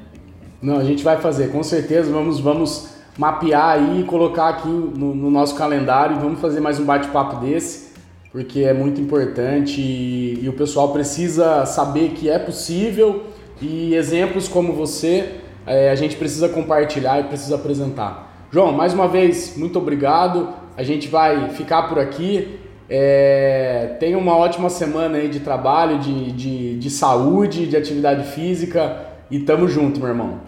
Não, 0.59 0.79
a 0.79 0.83
gente 0.83 1.03
vai 1.03 1.21
fazer, 1.21 1.51
com 1.51 1.61
certeza. 1.61 2.11
Vamos, 2.11 2.39
vamos 2.39 2.95
mapear 3.15 3.77
aí 3.77 4.01
e 4.01 4.03
colocar 4.05 4.49
aqui 4.49 4.67
no, 4.67 5.13
no 5.13 5.29
nosso 5.29 5.55
calendário. 5.55 6.19
Vamos 6.19 6.41
fazer 6.41 6.59
mais 6.59 6.79
um 6.79 6.85
bate-papo 6.85 7.45
desse 7.45 7.87
porque 8.31 8.61
é 8.61 8.73
muito 8.73 8.99
importante 8.99 9.79
e, 9.79 10.39
e 10.43 10.49
o 10.49 10.53
pessoal 10.53 10.91
precisa 10.91 11.65
saber 11.65 12.09
que 12.09 12.29
é 12.29 12.37
possível 12.37 13.27
e 13.61 13.95
exemplos 13.95 14.47
como 14.47 14.73
você 14.73 15.35
é, 15.65 15.89
a 15.89 15.95
gente 15.95 16.15
precisa 16.15 16.49
compartilhar 16.49 17.19
e 17.19 17.23
precisa 17.25 17.55
apresentar. 17.55 18.45
João, 18.51 18.71
mais 18.71 18.93
uma 18.93 19.07
vez, 19.07 19.57
muito 19.57 19.77
obrigado. 19.79 20.53
A 20.77 20.83
gente 20.83 21.07
vai 21.07 21.49
ficar 21.49 21.89
por 21.89 21.97
aqui. 21.97 22.59
É, 22.87 23.95
tenha 23.99 24.17
uma 24.17 24.37
ótima 24.37 24.69
semana 24.69 25.17
aí 25.17 25.27
de 25.27 25.39
trabalho, 25.39 25.97
de, 25.97 26.31
de, 26.31 26.77
de 26.77 26.89
saúde, 26.91 27.65
de 27.65 27.75
atividade 27.75 28.31
física 28.31 29.07
e 29.29 29.39
tamo 29.39 29.67
junto, 29.67 29.99
meu 29.99 30.09
irmão. 30.09 30.39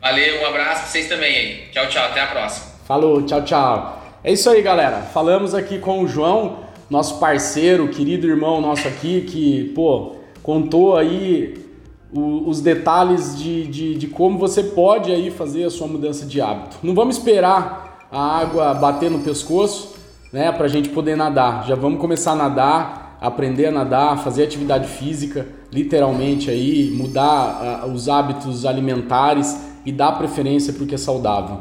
Valeu, 0.00 0.42
um 0.42 0.46
abraço 0.46 0.80
pra 0.80 0.88
vocês 0.88 1.08
também 1.08 1.36
aí. 1.36 1.64
Tchau, 1.70 1.86
tchau, 1.88 2.04
até 2.06 2.22
a 2.22 2.26
próxima. 2.26 2.72
Falou, 2.86 3.22
tchau, 3.22 3.44
tchau. 3.44 4.02
É 4.24 4.32
isso 4.32 4.48
aí, 4.48 4.62
galera. 4.62 5.02
Falamos 5.02 5.54
aqui 5.54 5.78
com 5.78 6.02
o 6.02 6.08
João, 6.08 6.60
nosso 6.88 7.20
parceiro, 7.20 7.88
querido 7.88 8.26
irmão 8.26 8.60
nosso 8.60 8.88
aqui, 8.88 9.20
que, 9.20 9.72
pô, 9.74 10.16
contou 10.42 10.96
aí 10.96 11.54
o, 12.12 12.48
os 12.48 12.60
detalhes 12.60 13.38
de, 13.38 13.66
de, 13.66 13.94
de, 13.94 14.06
como 14.06 14.38
você 14.38 14.62
pode 14.62 15.12
aí 15.12 15.30
fazer 15.30 15.64
a 15.64 15.70
sua 15.70 15.86
mudança 15.86 16.24
de 16.24 16.40
hábito. 16.40 16.78
Não 16.82 16.94
vamos 16.94 17.18
esperar 17.18 17.91
a 18.12 18.40
água 18.40 18.74
bater 18.74 19.10
no 19.10 19.20
pescoço, 19.20 19.94
né, 20.30 20.52
pra 20.52 20.68
gente 20.68 20.90
poder 20.90 21.16
nadar. 21.16 21.66
Já 21.66 21.74
vamos 21.74 21.98
começar 21.98 22.32
a 22.32 22.36
nadar, 22.36 23.16
aprender 23.22 23.66
a 23.66 23.70
nadar, 23.70 24.22
fazer 24.22 24.44
atividade 24.44 24.86
física, 24.86 25.46
literalmente 25.72 26.50
aí, 26.50 26.90
mudar 26.94 27.86
uh, 27.86 27.90
os 27.90 28.10
hábitos 28.10 28.66
alimentares 28.66 29.58
e 29.86 29.90
dar 29.90 30.12
preferência 30.12 30.74
porque 30.74 30.94
é 30.94 30.98
saudável. 30.98 31.60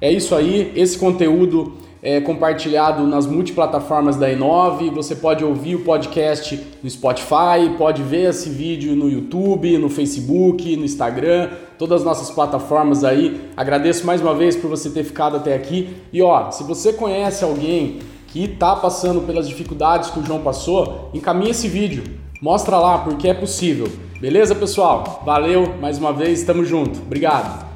É 0.00 0.10
isso 0.10 0.34
aí, 0.34 0.72
esse 0.74 0.98
conteúdo 0.98 1.74
é, 2.02 2.20
compartilhado 2.20 3.06
nas 3.06 3.26
multiplataformas 3.26 4.16
da 4.16 4.30
Inove. 4.30 4.90
Você 4.90 5.14
pode 5.14 5.44
ouvir 5.44 5.76
o 5.76 5.80
podcast 5.80 6.60
no 6.82 6.90
Spotify, 6.90 7.70
pode 7.78 8.02
ver 8.02 8.30
esse 8.30 8.48
vídeo 8.48 8.96
no 8.96 9.08
YouTube, 9.08 9.78
no 9.78 9.88
Facebook, 9.88 10.76
no 10.76 10.84
Instagram, 10.84 11.50
todas 11.78 12.00
as 12.00 12.04
nossas 12.04 12.30
plataformas 12.30 13.04
aí. 13.04 13.40
Agradeço 13.56 14.04
mais 14.04 14.20
uma 14.20 14.34
vez 14.34 14.56
por 14.56 14.68
você 14.68 14.90
ter 14.90 15.04
ficado 15.04 15.36
até 15.36 15.54
aqui. 15.54 15.96
E 16.12 16.20
ó, 16.20 16.50
se 16.50 16.64
você 16.64 16.92
conhece 16.92 17.44
alguém 17.44 18.00
que 18.26 18.44
está 18.44 18.74
passando 18.74 19.20
pelas 19.20 19.46
dificuldades 19.46 20.10
que 20.10 20.18
o 20.18 20.24
João 20.24 20.40
passou, 20.40 21.10
encaminhe 21.14 21.50
esse 21.50 21.68
vídeo. 21.68 22.02
Mostra 22.40 22.76
lá 22.78 22.98
porque 22.98 23.28
é 23.28 23.34
possível. 23.34 23.86
Beleza, 24.20 24.54
pessoal? 24.54 25.22
Valeu 25.24 25.74
mais 25.80 25.98
uma 25.98 26.12
vez, 26.12 26.42
tamo 26.42 26.64
junto. 26.64 26.98
Obrigado. 27.00 27.71